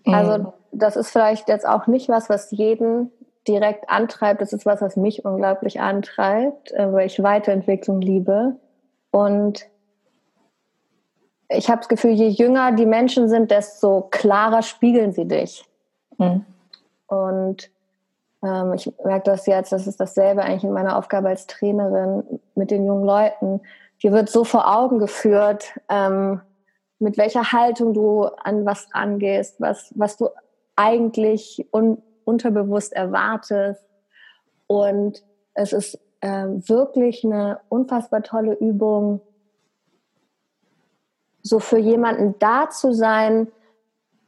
Mhm. 0.04 0.14
Also 0.14 0.52
das 0.72 0.96
ist 0.96 1.10
vielleicht 1.10 1.48
jetzt 1.48 1.66
auch 1.66 1.86
nicht 1.86 2.08
was, 2.08 2.28
was 2.28 2.50
jeden 2.50 3.12
direkt 3.46 3.88
antreibt. 3.88 4.40
Das 4.40 4.52
ist 4.52 4.66
was, 4.66 4.82
was 4.82 4.96
mich 4.96 5.24
unglaublich 5.24 5.80
antreibt, 5.80 6.72
äh, 6.72 6.92
weil 6.92 7.06
ich 7.06 7.22
Weiterentwicklung 7.22 8.00
liebe. 8.00 8.56
Und 9.12 9.66
ich 11.48 11.68
habe 11.68 11.78
das 11.78 11.88
Gefühl, 11.88 12.10
je 12.10 12.28
jünger 12.28 12.72
die 12.72 12.86
Menschen 12.86 13.28
sind, 13.28 13.52
desto 13.52 14.08
klarer 14.10 14.62
spiegeln 14.62 15.12
sie 15.12 15.28
dich. 15.28 15.64
Mhm. 16.18 16.44
Und 17.06 17.70
ähm, 18.42 18.72
ich 18.74 18.92
merke 19.04 19.30
das 19.30 19.46
jetzt, 19.46 19.70
das 19.70 19.86
ist 19.86 20.00
dasselbe 20.00 20.42
eigentlich 20.42 20.64
in 20.64 20.72
meiner 20.72 20.98
Aufgabe 20.98 21.28
als 21.28 21.46
Trainerin 21.46 22.40
mit 22.56 22.72
den 22.72 22.84
jungen 22.84 23.04
Leuten. 23.04 23.60
Dir 24.02 24.12
wird 24.12 24.28
so 24.28 24.44
vor 24.44 24.76
Augen 24.76 24.98
geführt, 24.98 25.78
ähm, 25.88 26.40
mit 26.98 27.18
welcher 27.18 27.52
Haltung 27.52 27.94
du 27.94 28.24
an 28.24 28.64
was 28.64 28.88
rangehst, 28.94 29.60
was, 29.60 29.92
was 29.94 30.16
du 30.16 30.28
eigentlich 30.76 31.66
un 31.72 32.02
unterbewusst 32.24 32.94
erwartest. 32.94 33.84
Und 34.66 35.22
es 35.52 35.72
ist 35.72 35.98
ähm, 36.22 36.66
wirklich 36.68 37.22
eine 37.24 37.60
unfassbar 37.68 38.22
tolle 38.22 38.54
Übung, 38.54 39.20
so 41.42 41.58
für 41.58 41.78
jemanden 41.78 42.38
da 42.38 42.70
zu 42.70 42.94
sein, 42.94 43.48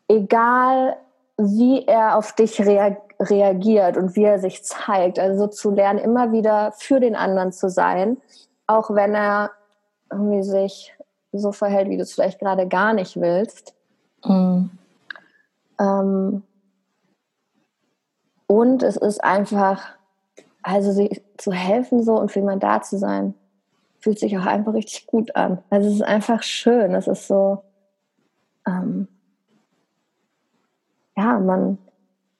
egal 0.08 0.98
wie 1.38 1.86
er 1.86 2.16
auf 2.16 2.34
dich 2.34 2.60
reagiert 2.60 3.96
und 3.96 4.14
wie 4.14 4.24
er 4.24 4.38
sich 4.38 4.62
zeigt. 4.62 5.18
Also 5.18 5.44
so 5.44 5.46
zu 5.46 5.70
lernen, 5.70 5.98
immer 5.98 6.32
wieder 6.32 6.72
für 6.72 7.00
den 7.00 7.16
anderen 7.16 7.52
zu 7.52 7.70
sein, 7.70 8.18
auch 8.66 8.94
wenn 8.94 9.14
er 9.14 9.50
irgendwie 10.10 10.42
sich 10.42 10.94
so 11.32 11.52
verhält, 11.52 11.88
wie 11.88 11.96
du 11.96 12.02
es 12.02 12.14
vielleicht 12.14 12.38
gerade 12.38 12.66
gar 12.66 12.92
nicht 12.92 13.20
willst. 13.20 13.74
Mhm. 14.24 14.70
Ähm, 15.78 16.42
und 18.46 18.82
es 18.82 18.96
ist 18.96 19.22
einfach, 19.22 19.82
also 20.62 20.92
sich 20.92 21.22
zu 21.36 21.52
helfen 21.52 22.02
so 22.02 22.18
und 22.18 22.30
für 22.30 22.40
jemanden 22.40 22.60
da 22.60 22.80
zu 22.82 22.98
sein 22.98 23.34
fühlt 24.06 24.20
sich 24.20 24.38
auch 24.38 24.46
einfach 24.46 24.72
richtig 24.72 25.08
gut 25.08 25.34
an. 25.34 25.58
Also 25.68 25.88
es 25.88 25.94
ist 25.96 26.02
einfach 26.02 26.44
schön. 26.44 26.94
Es 26.94 27.08
ist 27.08 27.26
so, 27.26 27.64
ähm, 28.64 29.08
ja, 31.16 31.40
man, 31.40 31.78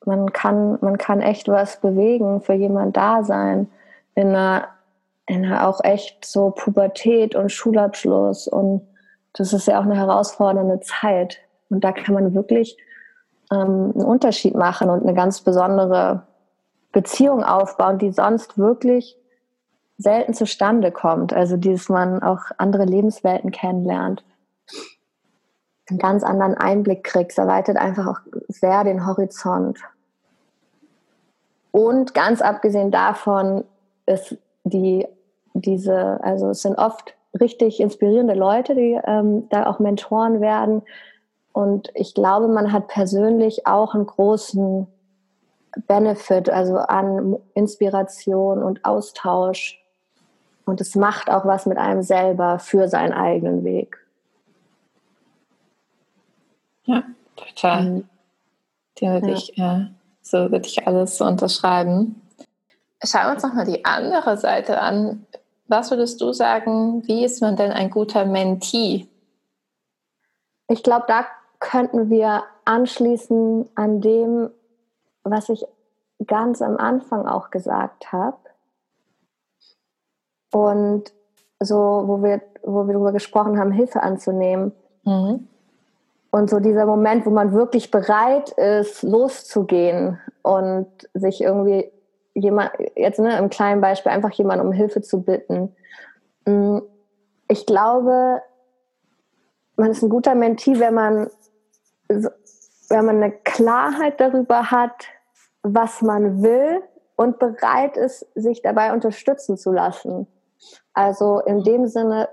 man, 0.04 0.32
kann, 0.32 0.78
man 0.80 0.96
kann 0.96 1.20
echt 1.20 1.48
was 1.48 1.80
bewegen, 1.80 2.40
für 2.40 2.52
jemand 2.52 2.96
da 2.96 3.24
sein, 3.24 3.68
in 4.14 4.28
einer, 4.28 4.68
einer 5.26 5.68
auch 5.68 5.82
echt 5.82 6.24
so 6.24 6.50
Pubertät 6.50 7.34
und 7.34 7.50
Schulabschluss. 7.50 8.48
Und 8.48 8.86
das 9.32 9.52
ist 9.52 9.66
ja 9.66 9.80
auch 9.80 9.84
eine 9.84 9.96
herausfordernde 9.96 10.80
Zeit. 10.80 11.38
Und 11.68 11.82
da 11.82 11.92
kann 11.92 12.14
man 12.14 12.34
wirklich 12.34 12.76
ähm, 13.50 13.92
einen 13.94 14.04
Unterschied 14.04 14.54
machen 14.54 14.90
und 14.90 15.02
eine 15.02 15.14
ganz 15.14 15.40
besondere 15.40 16.22
Beziehung 16.92 17.44
aufbauen, 17.44 17.98
die 17.98 18.12
sonst 18.12 18.56
wirklich 18.56 19.16
selten 19.98 20.34
zustande 20.34 20.92
kommt. 20.92 21.32
Also 21.32 21.56
dieses 21.56 21.88
man 21.88 22.22
auch 22.22 22.40
andere 22.58 22.84
Lebenswelten 22.84 23.50
kennenlernt, 23.50 24.24
einen 25.88 25.98
ganz 25.98 26.22
anderen 26.22 26.54
Einblick 26.54 27.04
kriegt, 27.04 27.36
erweitert 27.38 27.76
einfach 27.76 28.06
auch 28.06 28.20
sehr 28.48 28.84
den 28.84 29.06
Horizont. 29.06 29.80
Und 31.70 32.14
ganz 32.14 32.40
abgesehen 32.40 32.90
davon 32.90 33.64
ist 34.06 34.36
die, 34.64 35.06
diese, 35.60 36.22
also 36.22 36.50
es 36.50 36.62
sind 36.62 36.76
oft 36.76 37.14
richtig 37.38 37.80
inspirierende 37.80 38.34
Leute, 38.34 38.74
die 38.74 38.98
ähm, 39.04 39.48
da 39.50 39.66
auch 39.66 39.78
Mentoren 39.78 40.40
werden. 40.40 40.82
Und 41.52 41.90
ich 41.94 42.14
glaube, 42.14 42.48
man 42.48 42.72
hat 42.72 42.88
persönlich 42.88 43.66
auch 43.66 43.94
einen 43.94 44.06
großen 44.06 44.86
Benefit, 45.86 46.50
also 46.50 46.76
an 46.76 47.36
Inspiration 47.54 48.62
und 48.62 48.84
Austausch 48.84 49.82
und 50.66 50.80
es 50.80 50.96
macht 50.96 51.30
auch 51.30 51.46
was 51.46 51.64
mit 51.64 51.78
einem 51.78 52.02
selber 52.02 52.58
für 52.58 52.88
seinen 52.88 53.12
eigenen 53.12 53.64
Weg. 53.64 54.04
Ja, 56.84 57.04
total. 57.36 57.82
Mhm. 57.82 58.08
Den 59.00 59.12
würde 59.12 59.28
ja. 59.28 59.34
ich, 59.34 59.58
äh, 59.58 59.86
so 60.22 60.38
würde 60.50 60.66
ich 60.66 60.86
alles 60.86 61.16
so 61.16 61.24
unterschreiben. 61.24 62.20
Schauen 63.04 63.26
wir 63.26 63.32
uns 63.34 63.42
nochmal 63.42 63.66
die 63.66 63.84
andere 63.84 64.36
Seite 64.36 64.80
an. 64.80 65.26
Was 65.68 65.90
würdest 65.90 66.20
du 66.20 66.32
sagen, 66.32 67.06
wie 67.06 67.24
ist 67.24 67.40
man 67.40 67.56
denn 67.56 67.72
ein 67.72 67.90
guter 67.90 68.24
Mentee? 68.24 69.08
Ich 70.68 70.82
glaube, 70.82 71.04
da 71.08 71.26
könnten 71.58 72.10
wir 72.10 72.44
anschließen 72.64 73.68
an 73.74 74.00
dem, 74.00 74.50
was 75.22 75.48
ich 75.48 75.64
ganz 76.26 76.62
am 76.62 76.76
Anfang 76.76 77.26
auch 77.26 77.50
gesagt 77.50 78.12
habe. 78.12 78.38
Und 80.52 81.12
so, 81.60 82.04
wo 82.06 82.22
wir, 82.22 82.42
wo 82.62 82.86
wir 82.86 82.94
darüber 82.94 83.12
gesprochen 83.12 83.58
haben, 83.58 83.72
Hilfe 83.72 84.02
anzunehmen. 84.02 84.72
Mhm. 85.04 85.48
Und 86.30 86.50
so 86.50 86.60
dieser 86.60 86.86
Moment, 86.86 87.24
wo 87.26 87.30
man 87.30 87.52
wirklich 87.52 87.90
bereit 87.90 88.50
ist, 88.50 89.02
loszugehen 89.02 90.20
und 90.42 90.86
sich 91.14 91.40
irgendwie 91.40 91.90
jemand, 92.36 92.72
jetzt 92.94 93.18
ne, 93.18 93.36
im 93.38 93.50
kleinen 93.50 93.80
Beispiel, 93.80 94.12
einfach 94.12 94.32
jemand 94.32 94.62
um 94.62 94.72
Hilfe 94.72 95.00
zu 95.00 95.22
bitten. 95.22 95.74
Mm, 96.44 96.78
ich 97.48 97.66
glaube, 97.66 98.42
man 99.76 99.90
ist 99.90 100.02
ein 100.02 100.10
guter 100.10 100.34
Mentee, 100.34 100.78
wenn 100.78 100.94
man, 100.94 101.30
wenn 102.08 103.04
man 103.04 103.22
eine 103.22 103.32
Klarheit 103.32 104.20
darüber 104.20 104.70
hat, 104.70 105.06
was 105.62 106.02
man 106.02 106.42
will 106.42 106.82
und 107.16 107.38
bereit 107.38 107.96
ist, 107.96 108.26
sich 108.34 108.62
dabei 108.62 108.92
unterstützen 108.92 109.56
zu 109.56 109.72
lassen. 109.72 110.26
Also 110.92 111.40
in 111.40 111.62
dem 111.62 111.86
Sinne, 111.86 112.28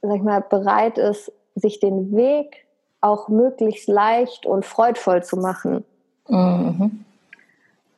sag 0.00 0.16
ich 0.16 0.22
mal, 0.22 0.40
bereit 0.40 0.98
ist, 0.98 1.32
sich 1.54 1.80
den 1.80 2.14
Weg 2.16 2.66
auch 3.00 3.28
möglichst 3.28 3.88
leicht 3.88 4.46
und 4.46 4.64
freudvoll 4.64 5.22
zu 5.22 5.36
machen. 5.36 5.84
Mhm. 6.28 7.04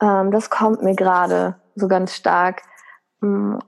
Ähm, 0.03 0.33
das 0.33 0.51
kommt 0.51 0.83
mir 0.83 0.97
gerade 0.97 1.55
so 1.77 1.89
ganz 1.89 2.15
stark, 2.15 2.63
ähm, 3.23 3.61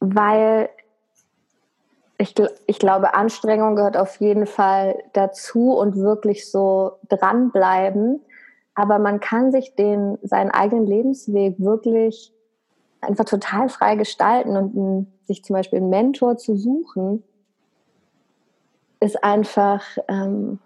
weil 0.00 0.70
ich, 2.18 2.34
ich 2.66 2.78
glaube, 2.78 3.14
Anstrengung 3.14 3.76
gehört 3.76 3.96
auf 3.96 4.16
jeden 4.20 4.46
Fall 4.46 5.02
dazu 5.12 5.72
und 5.72 5.96
wirklich 5.96 6.50
so 6.50 6.92
dranbleiben. 7.08 8.22
Aber 8.74 8.98
man 8.98 9.20
kann 9.20 9.52
sich 9.52 9.74
den, 9.74 10.18
seinen 10.22 10.50
eigenen 10.50 10.86
Lebensweg 10.86 11.56
wirklich 11.58 12.32
einfach 13.00 13.24
total 13.24 13.68
frei 13.68 13.96
gestalten 13.96 14.56
und 14.56 15.06
sich 15.26 15.44
zum 15.44 15.54
Beispiel 15.54 15.78
einen 15.78 15.90
Mentor 15.90 16.38
zu 16.38 16.56
suchen, 16.56 17.22
ist 19.00 19.22
einfach, 19.22 19.82
ähm, 20.08 20.58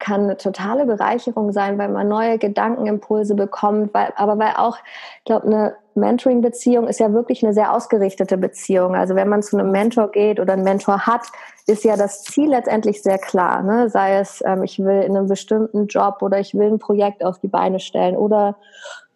kann 0.00 0.22
eine 0.22 0.36
totale 0.36 0.86
Bereicherung 0.86 1.52
sein, 1.52 1.78
weil 1.78 1.88
man 1.88 2.08
neue 2.08 2.38
Gedankenimpulse 2.38 3.34
bekommt, 3.34 3.94
weil, 3.94 4.12
aber 4.16 4.38
weil 4.38 4.54
auch, 4.56 4.78
ich 5.18 5.24
glaube, 5.24 5.46
eine 5.46 5.76
Mentoring-Beziehung 5.94 6.88
ist 6.88 6.98
ja 6.98 7.12
wirklich 7.12 7.44
eine 7.44 7.52
sehr 7.52 7.72
ausgerichtete 7.72 8.38
Beziehung. 8.38 8.96
Also 8.96 9.14
wenn 9.14 9.28
man 9.28 9.42
zu 9.42 9.58
einem 9.58 9.70
Mentor 9.70 10.10
geht 10.10 10.40
oder 10.40 10.54
einen 10.54 10.64
Mentor 10.64 11.06
hat, 11.06 11.26
ist 11.66 11.84
ja 11.84 11.96
das 11.96 12.24
Ziel 12.24 12.48
letztendlich 12.48 13.02
sehr 13.02 13.18
klar. 13.18 13.62
Ne? 13.62 13.88
Sei 13.88 14.16
es, 14.16 14.42
ähm, 14.44 14.64
ich 14.64 14.78
will 14.78 15.02
in 15.02 15.16
einem 15.16 15.28
bestimmten 15.28 15.86
Job 15.86 16.22
oder 16.22 16.40
ich 16.40 16.54
will 16.54 16.68
ein 16.68 16.78
Projekt 16.78 17.24
auf 17.24 17.38
die 17.38 17.48
Beine 17.48 17.78
stellen 17.78 18.16
oder 18.16 18.56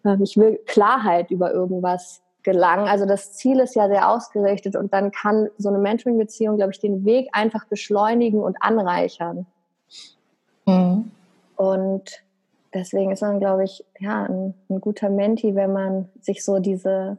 ähm, 0.04 0.22
ich 0.22 0.36
will 0.36 0.60
Klarheit 0.66 1.30
über 1.30 1.52
irgendwas 1.52 2.20
gelangen. 2.42 2.88
Also 2.88 3.06
das 3.06 3.32
Ziel 3.32 3.58
ist 3.60 3.74
ja 3.74 3.88
sehr 3.88 4.10
ausgerichtet 4.10 4.76
und 4.76 4.92
dann 4.92 5.10
kann 5.10 5.48
so 5.56 5.70
eine 5.70 5.78
Mentoring-Beziehung, 5.78 6.56
glaube 6.56 6.72
ich, 6.72 6.78
den 6.78 7.04
Weg 7.04 7.28
einfach 7.32 7.64
beschleunigen 7.66 8.42
und 8.42 8.56
anreichern. 8.60 9.46
Mhm. 10.66 11.10
Und 11.56 12.22
deswegen 12.72 13.10
ist 13.12 13.22
man, 13.22 13.40
glaube 13.40 13.64
ich, 13.64 13.84
ja, 13.98 14.24
ein, 14.24 14.54
ein, 14.68 14.80
guter 14.80 15.10
Menti, 15.10 15.54
wenn 15.54 15.72
man 15.72 16.08
sich 16.20 16.44
so 16.44 16.58
diese, 16.58 17.18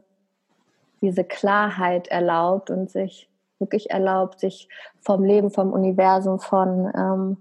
diese 1.00 1.24
Klarheit 1.24 2.08
erlaubt 2.08 2.70
und 2.70 2.90
sich 2.90 3.28
wirklich 3.58 3.90
erlaubt, 3.90 4.40
sich 4.40 4.68
vom 5.00 5.24
Leben, 5.24 5.50
vom 5.50 5.72
Universum, 5.72 6.38
von, 6.38 6.92
ähm, 6.94 7.36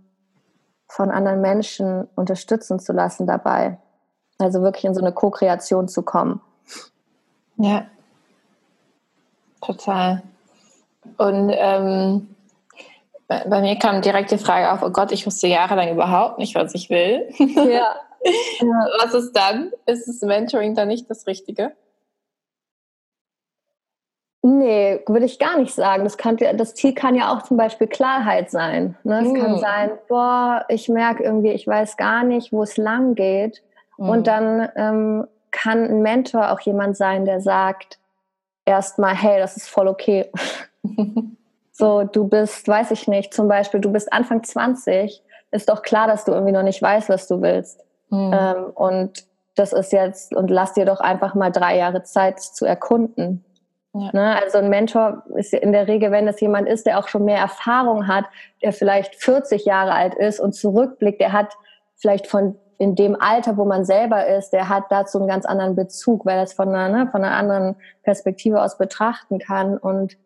von 0.88 1.12
anderen 1.12 1.42
Menschen 1.42 2.08
unterstützen 2.16 2.80
zu 2.80 2.94
lassen 2.94 3.28
dabei. 3.28 3.78
Also 4.38 4.62
wirklich 4.62 4.86
in 4.86 4.94
so 4.94 5.02
eine 5.02 5.12
Co-Kreation 5.12 5.88
zu 5.88 6.04
kommen. 6.04 6.42
Ja, 7.58 7.86
total. 9.62 10.22
Und 11.18 11.52
ähm, 11.54 12.35
bei 13.28 13.62
mir 13.62 13.78
kam 13.78 14.02
direkt 14.02 14.32
die 14.32 14.38
Frage 14.38 14.72
auf, 14.72 14.84
oh 14.84 14.92
Gott, 14.92 15.12
ich 15.12 15.26
wusste 15.26 15.48
jahrelang 15.48 15.92
überhaupt 15.92 16.38
nicht, 16.38 16.56
was 16.56 16.74
ich 16.76 16.90
will. 16.90 17.28
Ja. 17.48 17.96
was 19.04 19.14
ist 19.14 19.34
dann? 19.34 19.72
Ist 19.86 20.08
das 20.08 20.22
Mentoring 20.22 20.74
dann 20.74 20.88
nicht 20.88 21.08
das 21.12 21.28
Richtige? 21.28 21.74
Nee, 24.42 25.02
würde 25.08 25.26
ich 25.26 25.38
gar 25.38 25.60
nicht 25.60 25.74
sagen. 25.74 26.04
Das, 26.04 26.18
kann, 26.18 26.38
das 26.38 26.74
Ziel 26.74 26.94
kann 26.94 27.14
ja 27.14 27.32
auch 27.32 27.44
zum 27.44 27.58
Beispiel 27.58 27.88
Klarheit 27.88 28.50
sein. 28.50 28.98
Ne? 29.04 29.22
Es 29.22 29.32
mm. 29.32 29.36
kann 29.36 29.60
sein, 29.60 29.92
boah, 30.08 30.66
ich 30.70 30.90
merke 30.90 31.24
irgendwie, 31.24 31.52
ich 31.52 31.68
weiß 31.68 31.98
gar 31.98 32.24
nicht, 32.24 32.52
wo 32.52 32.64
es 32.64 32.78
lang 32.78 33.16
geht. 33.16 33.62
Mm. 33.98 34.10
Und 34.10 34.28
dann 34.28 34.70
ähm, 34.76 35.28
kann 35.52 35.84
ein 35.84 36.02
Mentor 36.02 36.52
auch 36.52 36.60
jemand 36.62 36.98
sein, 36.98 37.26
der 37.26 37.42
sagt 37.42 38.00
erstmal, 38.66 39.16
hey, 39.16 39.40
das 39.40 39.58
ist 39.58 39.68
voll 39.68 39.88
okay. 39.88 40.32
So, 41.78 42.06
du 42.06 42.26
bist, 42.26 42.66
weiß 42.70 42.92
ich 42.92 43.06
nicht, 43.10 43.34
zum 43.34 43.50
Beispiel, 43.50 43.82
du 43.82 43.92
bist 43.92 44.14
Anfang 44.14 44.42
20, 44.44 45.22
ist 45.52 45.68
doch 45.68 45.82
klar, 45.82 46.08
dass 46.08 46.24
du 46.24 46.32
irgendwie 46.32 46.54
noch 46.54 46.64
nicht 46.64 46.82
weißt, 46.82 47.10
was 47.10 47.28
du 47.28 47.42
willst. 47.42 47.84
Mhm. 48.10 48.32
Ähm, 48.34 48.66
und 48.76 49.26
das 49.56 49.74
ist 49.74 49.92
jetzt, 49.92 50.34
und 50.34 50.50
lass 50.50 50.72
dir 50.72 50.86
doch 50.86 51.02
einfach 51.02 51.36
mal 51.36 51.52
drei 51.52 51.78
Jahre 51.78 52.04
Zeit 52.04 52.40
zu 52.40 52.64
erkunden. 52.66 53.44
Ja. 53.92 54.10
Ne? 54.14 54.42
Also 54.42 54.60
ein 54.60 54.70
Mentor 54.70 55.24
ist 55.36 55.54
in 55.54 55.74
der 55.74 55.90
Regel, 55.90 56.12
wenn 56.12 56.30
es 56.30 56.40
jemand 56.40 56.70
ist, 56.70 56.86
der 56.86 56.98
auch 56.98 57.10
schon 57.10 57.26
mehr 57.26 57.40
Erfahrung 57.40 58.08
hat, 58.08 58.24
der 58.64 58.72
vielleicht 58.72 59.16
40 59.16 59.66
Jahre 59.66 59.92
alt 59.92 60.16
ist 60.16 60.40
und 60.40 60.56
zurückblickt, 60.56 61.20
der 61.20 61.34
hat 61.34 61.58
vielleicht 61.98 62.28
von 62.28 62.56
in 62.78 62.96
dem 62.96 63.20
Alter, 63.20 63.58
wo 63.58 63.66
man 63.66 63.84
selber 63.84 64.28
ist, 64.28 64.52
der 64.52 64.70
hat 64.70 64.86
dazu 64.90 65.18
einen 65.18 65.28
ganz 65.28 65.46
anderen 65.46 65.76
Bezug, 65.76 66.26
weil 66.26 66.38
er 66.38 66.44
es 66.44 66.54
von 66.54 66.70
einer, 66.70 66.88
ne, 66.88 67.12
von 67.12 67.22
einer 67.22 67.36
anderen 67.36 67.76
Perspektive 68.04 68.62
aus 68.62 68.78
betrachten 68.78 69.40
kann 69.40 69.78
und 69.78 70.18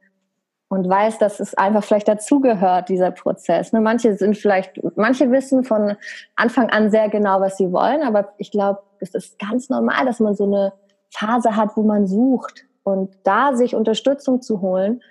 und 0.70 0.88
weiß, 0.88 1.18
dass 1.18 1.40
es 1.40 1.56
einfach 1.56 1.84
vielleicht 1.84 2.08
dazugehört, 2.08 2.90
dieser 2.90 3.12
Prozess. 3.12 3.74
Ne? 3.74 3.82
Manche 3.82 4.16
sind 4.16 4.38
vielleicht, 4.38 4.80
manche 4.96 5.32
wissen 5.32 5.64
von 5.64 5.98
Anfang 6.36 6.70
an 6.70 6.92
sehr 6.92 7.10
genau, 7.10 7.42
was 7.42 7.58
sie 7.58 7.72
wollen, 7.72 8.04
aber 8.04 8.34
ich 8.38 8.52
glaube, 8.52 8.80
es 9.00 9.16
ist 9.16 9.40
ganz 9.40 9.70
normal, 9.70 10.06
dass 10.06 10.20
man 10.20 10.36
so 10.36 10.46
eine 10.46 10.74
Phase 11.12 11.56
hat, 11.56 11.76
wo 11.76 11.82
man 11.82 12.06
sucht 12.06 12.66
und 12.84 13.16
da 13.24 13.56
sich 13.56 13.76
Unterstützung 13.76 14.42
zu 14.42 14.62
holen, 14.62 15.02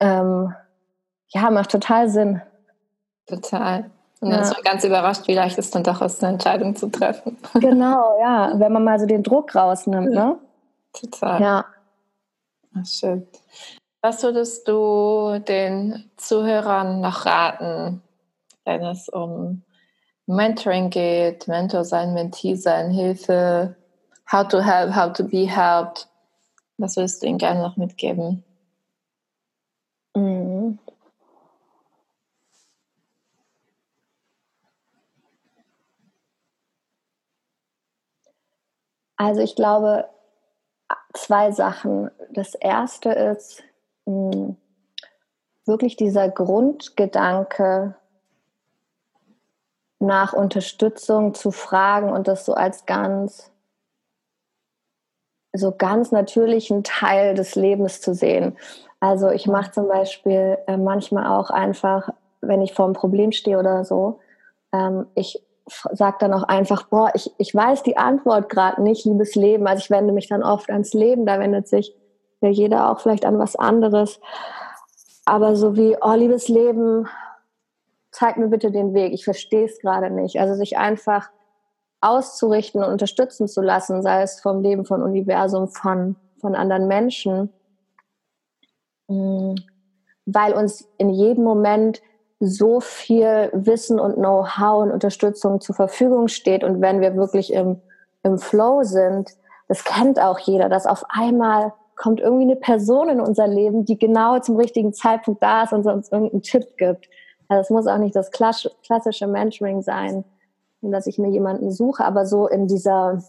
ähm, 0.00 0.54
ja, 1.28 1.50
macht 1.50 1.70
total 1.70 2.10
Sinn. 2.10 2.42
Total. 3.26 3.90
Und 4.20 4.30
dann 4.30 4.40
ja. 4.40 4.42
ist 4.42 4.54
man 4.54 4.62
ganz 4.64 4.84
überrascht, 4.84 5.26
wie 5.28 5.34
leicht 5.34 5.58
es 5.58 5.70
dann 5.70 5.82
doch 5.82 6.02
ist, 6.02 6.22
eine 6.22 6.34
Entscheidung 6.34 6.76
zu 6.76 6.88
treffen. 6.88 7.38
Genau, 7.54 8.18
ja, 8.20 8.52
wenn 8.58 8.72
man 8.72 8.84
mal 8.84 9.00
so 9.00 9.06
den 9.06 9.22
Druck 9.22 9.54
rausnimmt, 9.54 10.10
ne? 10.10 10.38
Total. 10.92 11.40
Ja. 11.40 11.64
Ach, 12.76 12.86
schön. 12.86 13.26
Was 14.04 14.22
würdest 14.22 14.68
du 14.68 15.38
den 15.48 16.10
Zuhörern 16.18 17.00
noch 17.00 17.24
raten, 17.24 18.02
wenn 18.66 18.84
es 18.84 19.08
um 19.08 19.62
Mentoring 20.26 20.90
geht, 20.90 21.48
Mentor 21.48 21.86
sein, 21.86 22.12
Mentee 22.12 22.54
sein, 22.54 22.90
Hilfe, 22.90 23.76
how 24.30 24.46
to 24.46 24.60
help, 24.60 24.94
how 24.94 25.10
to 25.10 25.24
be 25.24 25.48
helped? 25.48 26.06
Was 26.76 26.98
würdest 26.98 27.22
du 27.22 27.28
ihnen 27.28 27.38
gerne 27.38 27.62
noch 27.62 27.78
mitgeben? 27.78 28.44
Mhm. 30.14 30.78
Also 39.16 39.40
ich 39.40 39.56
glaube, 39.56 40.10
zwei 41.14 41.52
Sachen. 41.52 42.10
Das 42.34 42.54
erste 42.54 43.08
ist, 43.08 43.64
hm, 44.06 44.56
wirklich 45.66 45.96
dieser 45.96 46.28
Grundgedanke 46.28 47.96
nach 49.98 50.32
Unterstützung 50.32 51.34
zu 51.34 51.50
fragen 51.50 52.12
und 52.12 52.28
das 52.28 52.44
so 52.44 52.54
als 52.54 52.86
ganz 52.86 53.50
so 55.56 55.72
ganz 55.72 56.10
natürlichen 56.10 56.82
Teil 56.82 57.34
des 57.34 57.54
Lebens 57.54 58.00
zu 58.00 58.12
sehen. 58.12 58.56
Also 59.00 59.30
ich 59.30 59.46
mache 59.46 59.70
zum 59.70 59.86
Beispiel 59.86 60.58
äh, 60.66 60.76
manchmal 60.76 61.26
auch 61.26 61.50
einfach, 61.50 62.10
wenn 62.40 62.60
ich 62.60 62.74
vor 62.74 62.86
einem 62.86 62.94
Problem 62.94 63.32
stehe 63.32 63.58
oder 63.58 63.84
so, 63.84 64.18
ähm, 64.72 65.06
ich 65.14 65.40
sage 65.92 66.16
dann 66.20 66.34
auch 66.34 66.42
einfach, 66.42 66.88
boah, 66.88 67.10
ich, 67.14 67.32
ich 67.38 67.54
weiß 67.54 67.84
die 67.84 67.96
Antwort 67.96 68.48
gerade 68.48 68.82
nicht, 68.82 69.04
liebes 69.04 69.34
Leben. 69.34 69.66
Also 69.66 69.80
ich 69.80 69.90
wende 69.90 70.12
mich 70.12 70.28
dann 70.28 70.42
oft 70.42 70.70
ans 70.70 70.92
Leben, 70.92 71.24
da 71.24 71.38
wendet 71.38 71.68
sich 71.68 71.94
ja 72.44 72.50
jeder 72.50 72.90
auch 72.90 73.00
vielleicht 73.00 73.24
an 73.24 73.38
was 73.38 73.56
anderes. 73.56 74.20
Aber 75.24 75.56
so 75.56 75.76
wie, 75.76 75.96
oh, 76.00 76.12
liebes 76.12 76.48
Leben, 76.48 77.08
zeig 78.12 78.36
mir 78.36 78.48
bitte 78.48 78.70
den 78.70 78.94
Weg, 78.94 79.12
ich 79.12 79.24
verstehe 79.24 79.64
es 79.64 79.80
gerade 79.80 80.10
nicht. 80.10 80.38
Also 80.38 80.54
sich 80.54 80.78
einfach 80.78 81.30
auszurichten 82.00 82.84
und 82.84 82.90
unterstützen 82.90 83.48
zu 83.48 83.62
lassen, 83.62 84.02
sei 84.02 84.22
es 84.22 84.40
vom 84.40 84.62
Leben, 84.62 84.84
vom 84.84 85.02
Universum, 85.02 85.68
von, 85.68 86.16
von 86.38 86.54
anderen 86.54 86.86
Menschen, 86.86 87.50
mm, 89.08 89.54
weil 90.26 90.52
uns 90.52 90.88
in 90.98 91.10
jedem 91.10 91.44
Moment 91.44 92.02
so 92.40 92.80
viel 92.80 93.50
Wissen 93.52 93.98
und 93.98 94.16
Know-how 94.16 94.82
und 94.82 94.92
Unterstützung 94.92 95.60
zur 95.60 95.74
Verfügung 95.74 96.28
steht. 96.28 96.62
Und 96.62 96.80
wenn 96.80 97.00
wir 97.00 97.16
wirklich 97.16 97.52
im, 97.52 97.80
im 98.22 98.38
Flow 98.38 98.82
sind, 98.82 99.30
das 99.68 99.84
kennt 99.84 100.20
auch 100.20 100.38
jeder, 100.38 100.68
dass 100.68 100.86
auf 100.86 101.04
einmal 101.08 101.72
kommt 101.96 102.20
irgendwie 102.20 102.44
eine 102.44 102.56
Person 102.56 103.08
in 103.08 103.20
unser 103.20 103.46
Leben, 103.46 103.84
die 103.84 103.98
genau 103.98 104.38
zum 104.40 104.56
richtigen 104.56 104.92
Zeitpunkt 104.92 105.42
da 105.42 105.64
ist 105.64 105.72
und 105.72 105.86
uns 105.86 106.10
irgendeinen 106.10 106.42
Tipp 106.42 106.76
gibt. 106.76 107.08
Also 107.48 107.60
es 107.60 107.70
muss 107.70 107.86
auch 107.86 107.98
nicht 107.98 108.16
das 108.16 108.30
klassische 108.30 109.26
Mentoring 109.26 109.82
sein, 109.82 110.24
dass 110.80 111.06
ich 111.06 111.18
mir 111.18 111.30
jemanden 111.30 111.70
suche, 111.70 112.04
aber 112.04 112.26
so 112.26 112.46
in 112.46 112.66
dieser, 112.66 113.22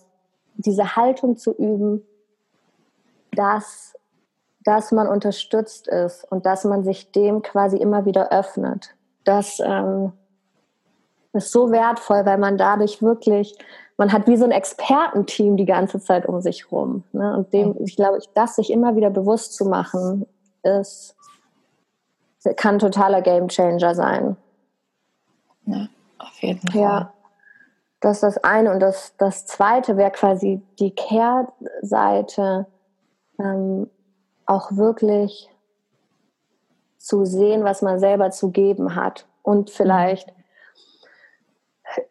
diese 0.55 0.95
Haltung 0.95 1.38
zu 1.38 1.53
üben, 1.53 2.03
dass, 3.32 3.93
dass 4.63 4.91
man 4.91 5.07
unterstützt 5.07 5.88
ist 5.88 6.30
und 6.32 6.45
dass 6.45 6.63
man 6.63 6.84
sich 6.84 7.11
dem 7.11 7.41
quasi 7.41 7.78
immer 7.78 8.05
wieder 8.05 8.32
öffnet. 8.32 8.95
Das 9.24 9.59
ähm, 9.63 10.13
ist 11.34 11.51
so 11.51 11.72
wertvoll, 11.72 12.26
weil 12.26 12.38
man 12.38 12.57
dadurch 12.57 13.01
wirklich, 13.01 13.57
man 13.97 14.11
hat 14.11 14.27
wie 14.27 14.37
so 14.37 14.45
ein 14.45 14.51
Expertenteam 14.51 15.57
die 15.57 15.65
ganze 15.65 15.99
Zeit 15.99 16.25
um 16.25 16.41
sich 16.41 16.71
rum. 16.71 17.03
Ne? 17.13 17.37
Und 17.37 17.53
dem, 17.53 17.75
ich 17.79 17.95
glaube, 17.95 18.19
das 18.33 18.55
sich 18.55 18.71
immer 18.71 18.95
wieder 18.95 19.09
bewusst 19.09 19.53
zu 19.53 19.65
machen, 19.65 20.25
ist, 20.63 21.15
kann 22.57 22.75
ein 22.75 22.79
totaler 22.79 23.21
Gamechanger 23.21 23.95
sein. 23.95 24.35
Ja, 25.65 25.87
auf 26.19 26.41
jeden 26.41 26.67
Fall. 26.71 26.81
Ja. 26.81 27.13
Das 28.01 28.17
ist 28.17 28.23
das 28.23 28.43
eine. 28.43 28.71
Und 28.71 28.81
das, 28.81 29.15
das 29.17 29.45
zweite 29.45 29.97
wäre 29.97 30.11
quasi 30.11 30.61
die 30.79 30.91
Kehrseite, 30.91 32.67
ähm, 33.39 33.89
auch 34.45 34.73
wirklich 34.73 35.49
zu 36.97 37.25
sehen, 37.25 37.63
was 37.63 37.81
man 37.81 37.99
selber 37.99 38.29
zu 38.29 38.51
geben 38.51 38.95
hat. 38.95 39.25
Und 39.41 39.69
vielleicht 39.69 40.34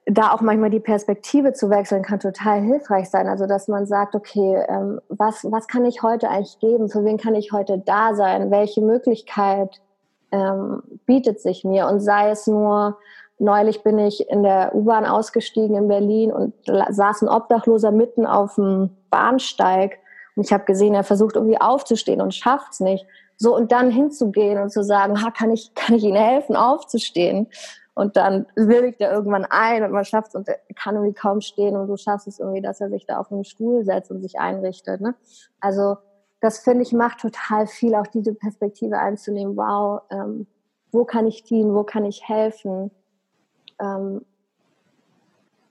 da 0.06 0.32
auch 0.32 0.40
manchmal 0.40 0.70
die 0.70 0.80
Perspektive 0.80 1.52
zu 1.52 1.70
wechseln, 1.70 2.02
kann 2.02 2.20
total 2.20 2.60
hilfreich 2.60 3.10
sein. 3.10 3.28
Also, 3.28 3.46
dass 3.46 3.68
man 3.68 3.86
sagt, 3.86 4.14
okay, 4.14 4.64
ähm, 4.68 5.00
was, 5.08 5.44
was 5.50 5.68
kann 5.68 5.84
ich 5.84 6.02
heute 6.02 6.28
eigentlich 6.28 6.58
geben? 6.60 6.88
Für 6.88 7.04
wen 7.04 7.18
kann 7.18 7.34
ich 7.34 7.52
heute 7.52 7.78
da 7.78 8.14
sein? 8.14 8.50
Welche 8.50 8.80
Möglichkeit 8.80 9.80
ähm, 10.32 10.82
bietet 11.06 11.40
sich 11.40 11.64
mir? 11.64 11.88
Und 11.88 12.00
sei 12.00 12.30
es 12.30 12.46
nur, 12.46 12.98
neulich 13.38 13.82
bin 13.82 13.98
ich 13.98 14.28
in 14.28 14.42
der 14.42 14.74
U-Bahn 14.74 15.06
ausgestiegen 15.06 15.76
in 15.76 15.88
Berlin 15.88 16.32
und 16.32 16.54
saß 16.66 17.22
ein 17.22 17.28
Obdachloser 17.28 17.90
mitten 17.90 18.26
auf 18.26 18.54
dem 18.56 18.90
Bahnsteig. 19.10 19.98
Und 20.36 20.44
ich 20.44 20.52
habe 20.52 20.64
gesehen, 20.64 20.94
er 20.94 21.04
versucht 21.04 21.36
irgendwie 21.36 21.60
aufzustehen 21.60 22.20
und 22.20 22.34
schafft 22.34 22.72
es 22.72 22.80
nicht. 22.80 23.06
So, 23.36 23.54
und 23.54 23.72
dann 23.72 23.90
hinzugehen 23.90 24.60
und 24.60 24.70
zu 24.70 24.84
sagen, 24.84 25.22
ha, 25.22 25.30
kann 25.30 25.50
ich, 25.50 25.74
kann 25.74 25.96
ich 25.96 26.04
Ihnen 26.04 26.16
helfen, 26.16 26.56
aufzustehen? 26.56 27.48
Und 27.94 28.16
dann 28.16 28.46
willigt 28.56 29.00
er 29.00 29.12
irgendwann 29.12 29.46
ein 29.48 29.84
und 29.84 29.92
man 29.92 30.04
schafft 30.04 30.28
es 30.28 30.34
und 30.34 30.48
kann 30.74 30.96
irgendwie 30.96 31.14
kaum 31.14 31.40
stehen 31.40 31.76
und 31.76 31.86
du 31.86 31.96
schaffst 31.96 32.26
es 32.26 32.40
irgendwie, 32.40 32.60
dass 32.60 32.80
er 32.80 32.90
sich 32.90 33.06
da 33.06 33.18
auf 33.18 33.30
einen 33.30 33.44
Stuhl 33.44 33.84
setzt 33.84 34.10
und 34.10 34.20
sich 34.20 34.38
einrichtet. 34.38 35.00
Ne? 35.00 35.14
Also 35.60 35.96
das 36.40 36.58
finde 36.58 36.82
ich 36.82 36.92
macht 36.92 37.20
total 37.20 37.66
viel, 37.66 37.94
auch 37.94 38.08
diese 38.08 38.34
Perspektive 38.34 38.98
einzunehmen. 38.98 39.56
Wow, 39.56 40.02
ähm, 40.10 40.46
wo 40.90 41.04
kann 41.04 41.26
ich 41.26 41.44
dienen, 41.44 41.74
wo 41.74 41.84
kann 41.84 42.04
ich 42.04 42.28
helfen? 42.28 42.90
Ähm, 43.80 44.24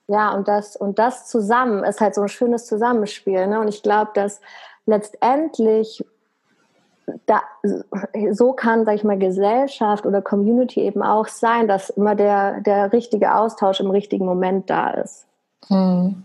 ja, 0.07 0.33
und 0.33 0.47
das, 0.47 0.75
und 0.75 0.99
das 0.99 1.27
zusammen 1.27 1.83
ist 1.83 2.01
halt 2.01 2.15
so 2.15 2.21
ein 2.21 2.29
schönes 2.29 2.65
Zusammenspiel. 2.65 3.47
Ne? 3.47 3.59
Und 3.59 3.67
ich 3.67 3.83
glaube, 3.83 4.11
dass 4.13 4.41
letztendlich 4.85 6.05
da, 7.25 7.41
so 8.31 8.53
kann, 8.53 8.85
sag 8.85 8.95
ich 8.95 9.03
mal, 9.03 9.17
Gesellschaft 9.17 10.05
oder 10.05 10.21
Community 10.21 10.81
eben 10.81 11.03
auch 11.03 11.27
sein, 11.27 11.67
dass 11.67 11.89
immer 11.89 12.15
der, 12.15 12.61
der 12.61 12.93
richtige 12.93 13.35
Austausch 13.35 13.79
im 13.79 13.91
richtigen 13.91 14.25
Moment 14.25 14.69
da 14.69 14.89
ist. 14.91 15.25
Mhm. 15.69 16.23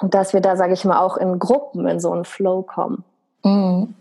Und 0.00 0.14
dass 0.14 0.32
wir 0.32 0.40
da, 0.40 0.56
sage 0.56 0.74
ich 0.74 0.84
mal, 0.84 1.00
auch 1.00 1.16
in 1.16 1.38
Gruppen 1.38 1.86
in 1.86 2.00
so 2.00 2.12
einen 2.12 2.24
Flow 2.24 2.62
kommen. 2.62 3.04
Mhm. 3.44 3.94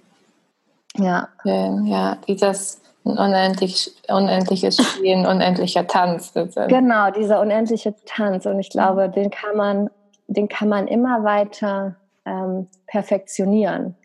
Ja. 0.95 1.27
Ja, 1.43 2.17
dieses 2.27 2.81
unendlich, 3.03 3.91
unendliches 4.07 4.77
Spielen, 4.77 5.25
unendlicher 5.27 5.87
Tanz. 5.87 6.33
Genau, 6.67 7.11
dieser 7.11 7.41
unendliche 7.41 7.95
Tanz. 8.05 8.45
Und 8.45 8.59
ich 8.59 8.69
glaube, 8.69 9.09
den 9.09 9.29
kann 9.29 9.55
man, 9.55 9.89
den 10.27 10.47
kann 10.47 10.69
man 10.69 10.87
immer 10.87 11.23
weiter 11.23 11.95
ähm, 12.25 12.67
perfektionieren. 12.87 13.95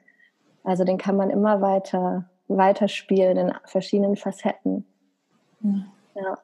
Also 0.65 0.85
den 0.85 0.99
kann 0.99 1.17
man 1.17 1.31
immer 1.31 1.61
weiter, 1.61 2.25
weiter 2.49 2.89
spielen 2.89 3.37
in 3.37 3.55
verschiedenen 3.65 4.17
Facetten. 4.17 4.87
Ja. 6.15 6.39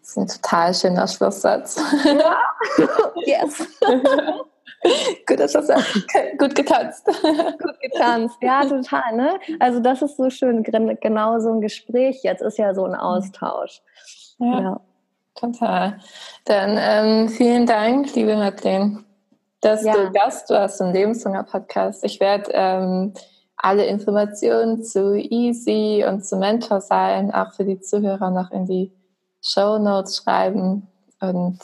Das 0.00 0.10
ist 0.10 0.16
ein 0.18 0.28
total 0.28 0.74
schöner 0.74 1.08
Schlusssatz. 1.08 1.80
Ja. 2.04 2.38
yes. 3.26 3.66
Guter 5.26 5.48
Schlusssatz. 5.48 5.84
Gut 6.38 6.54
getanzt. 6.54 7.04
Gut 7.06 7.80
getanzt. 7.80 8.36
Ja, 8.40 8.64
total. 8.64 9.16
Ne? 9.16 9.38
Also 9.58 9.80
das 9.80 10.02
ist 10.02 10.16
so 10.16 10.30
schön. 10.30 10.62
Genau 10.62 11.40
so 11.40 11.52
ein 11.52 11.60
Gespräch 11.60 12.22
jetzt 12.22 12.42
ist 12.42 12.58
ja 12.58 12.74
so 12.74 12.84
ein 12.84 12.94
Austausch. 12.94 13.82
Ja. 14.38 14.60
ja. 14.60 14.80
Total. 15.34 15.98
Dann 16.44 16.76
ähm, 16.78 17.28
vielen 17.28 17.66
Dank, 17.66 18.14
liebe 18.14 18.36
Madeleine 18.36 19.04
dass 19.66 19.84
ja. 19.84 19.94
du 19.94 20.12
Gast 20.12 20.48
warst 20.50 20.80
im 20.80 20.92
Lebenshunger-Podcast. 20.92 22.04
Ich 22.04 22.20
werde 22.20 22.52
ähm, 22.54 23.12
alle 23.56 23.84
Informationen 23.86 24.84
zu 24.84 25.16
Easy 25.16 26.04
und 26.08 26.24
zu 26.24 26.36
Mentor 26.36 26.80
sein, 26.80 27.34
auch 27.34 27.52
für 27.52 27.64
die 27.64 27.80
Zuhörer 27.80 28.30
noch 28.30 28.52
in 28.52 28.66
die 28.66 28.92
Show 29.42 29.78
Notes 29.78 30.18
schreiben. 30.18 30.86
Und 31.20 31.58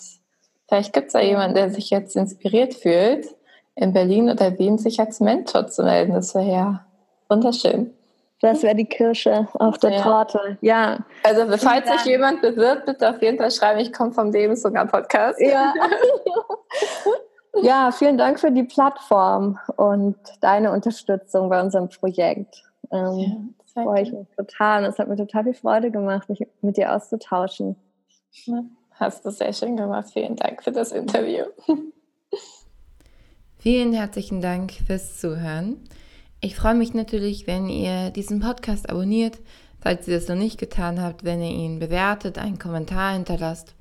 vielleicht 0.69 0.93
gibt 0.93 1.09
es 1.09 1.13
da 1.13 1.21
jemanden, 1.21 1.55
der 1.55 1.71
sich 1.71 1.91
jetzt 1.91 2.17
inspiriert 2.17 2.75
fühlt, 2.75 3.29
in 3.77 3.93
Berlin 3.93 4.31
oder 4.31 4.59
Wien 4.59 4.79
sich 4.79 4.99
als 4.99 5.21
Mentor 5.21 5.69
zu 5.69 5.85
melden. 5.85 6.15
Das 6.15 6.35
wäre 6.35 6.51
ja 6.51 6.87
wunderschön. 7.29 7.95
Das 8.41 8.65
wäre 8.65 8.75
die 8.75 8.87
Kirsche 8.87 9.47
auf 9.55 9.79
der 9.79 9.93
ja. 9.93 10.03
Torte. 10.03 10.59
Ja. 10.61 10.99
Also, 11.23 11.47
falls 11.59 11.89
sich 11.89 12.05
jemand 12.07 12.43
bewirbt, 12.43 12.87
bitte 12.87 13.09
auf 13.09 13.23
jeden 13.23 13.39
Fall 13.39 13.53
schreiben, 13.53 13.79
ich 13.79 13.93
komme 13.93 14.11
vom 14.11 14.33
Lebenshunger 14.33 14.87
Podcast. 14.87 15.41
Ja. 15.41 15.73
Ja, 17.61 17.93
vielen 17.93 18.17
Dank 18.17 18.41
für 18.41 18.51
die 18.51 18.63
Plattform 18.63 19.59
und 19.77 20.17
deine 20.41 20.73
Unterstützung 20.73 21.51
bei 21.51 21.61
unserem 21.61 21.89
Projekt. 21.89 22.63
Ähm, 22.91 23.55
ja, 23.75 23.85
freue 23.85 24.03
ich 24.03 24.13
mich 24.13 24.27
total. 24.37 24.85
Es 24.85 24.99
hat 24.99 25.09
mir 25.09 25.17
total 25.17 25.45
viel 25.45 25.55
Freude 25.55 25.91
gemacht, 25.91 26.29
mich 26.29 26.47
mit 26.63 26.77
dir 26.77 26.95
auszutauschen. 26.95 27.77
Hast 28.93 29.25
du 29.25 29.31
sehr 29.31 29.53
schön 29.53 29.77
gemacht. 29.77 30.09
Vielen 30.13 30.37
Dank 30.37 30.63
für 30.63 30.73
das 30.73 30.93
Interview. 30.93 31.45
Vielen 33.59 33.93
herzlichen 33.93 34.41
Dank 34.41 34.73
fürs 34.73 35.21
Zuhören. 35.21 35.81
Ich 36.41 36.57
freue 36.57 36.75
mich 36.75 36.95
natürlich, 36.95 37.47
wenn 37.47 37.69
ihr 37.69 38.11
diesen 38.11 38.41
Podcast 38.41 38.91
abonniert, 38.91 39.39
falls 39.81 40.09
ihr 40.09 40.17
das 40.17 40.27
noch 40.27 40.37
nicht 40.37 40.59
getan 40.59 41.01
habt, 41.01 41.23
wenn 41.23 41.41
ihr 41.41 41.51
ihn 41.51 41.79
bewertet, 41.79 42.39
einen 42.39 42.59
Kommentar 42.59 43.13
hinterlasst 43.13 43.75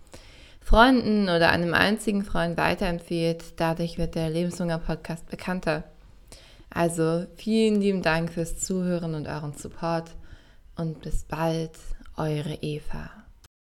Freunden 0.61 1.23
oder 1.23 1.49
einem 1.49 1.73
einzigen 1.73 2.23
Freund 2.23 2.57
weiterempfiehlt. 2.57 3.59
Dadurch 3.59 3.97
wird 3.97 4.15
der 4.15 4.29
Lebenshunger-Podcast 4.29 5.29
bekannter. 5.29 5.83
Also 6.69 7.25
vielen 7.35 7.81
lieben 7.81 8.01
Dank 8.01 8.31
fürs 8.31 8.57
Zuhören 8.57 9.13
und 9.13 9.27
euren 9.27 9.53
Support 9.53 10.11
und 10.77 11.01
bis 11.01 11.23
bald, 11.23 11.71
eure 12.15 12.53
Eva. 12.61 13.20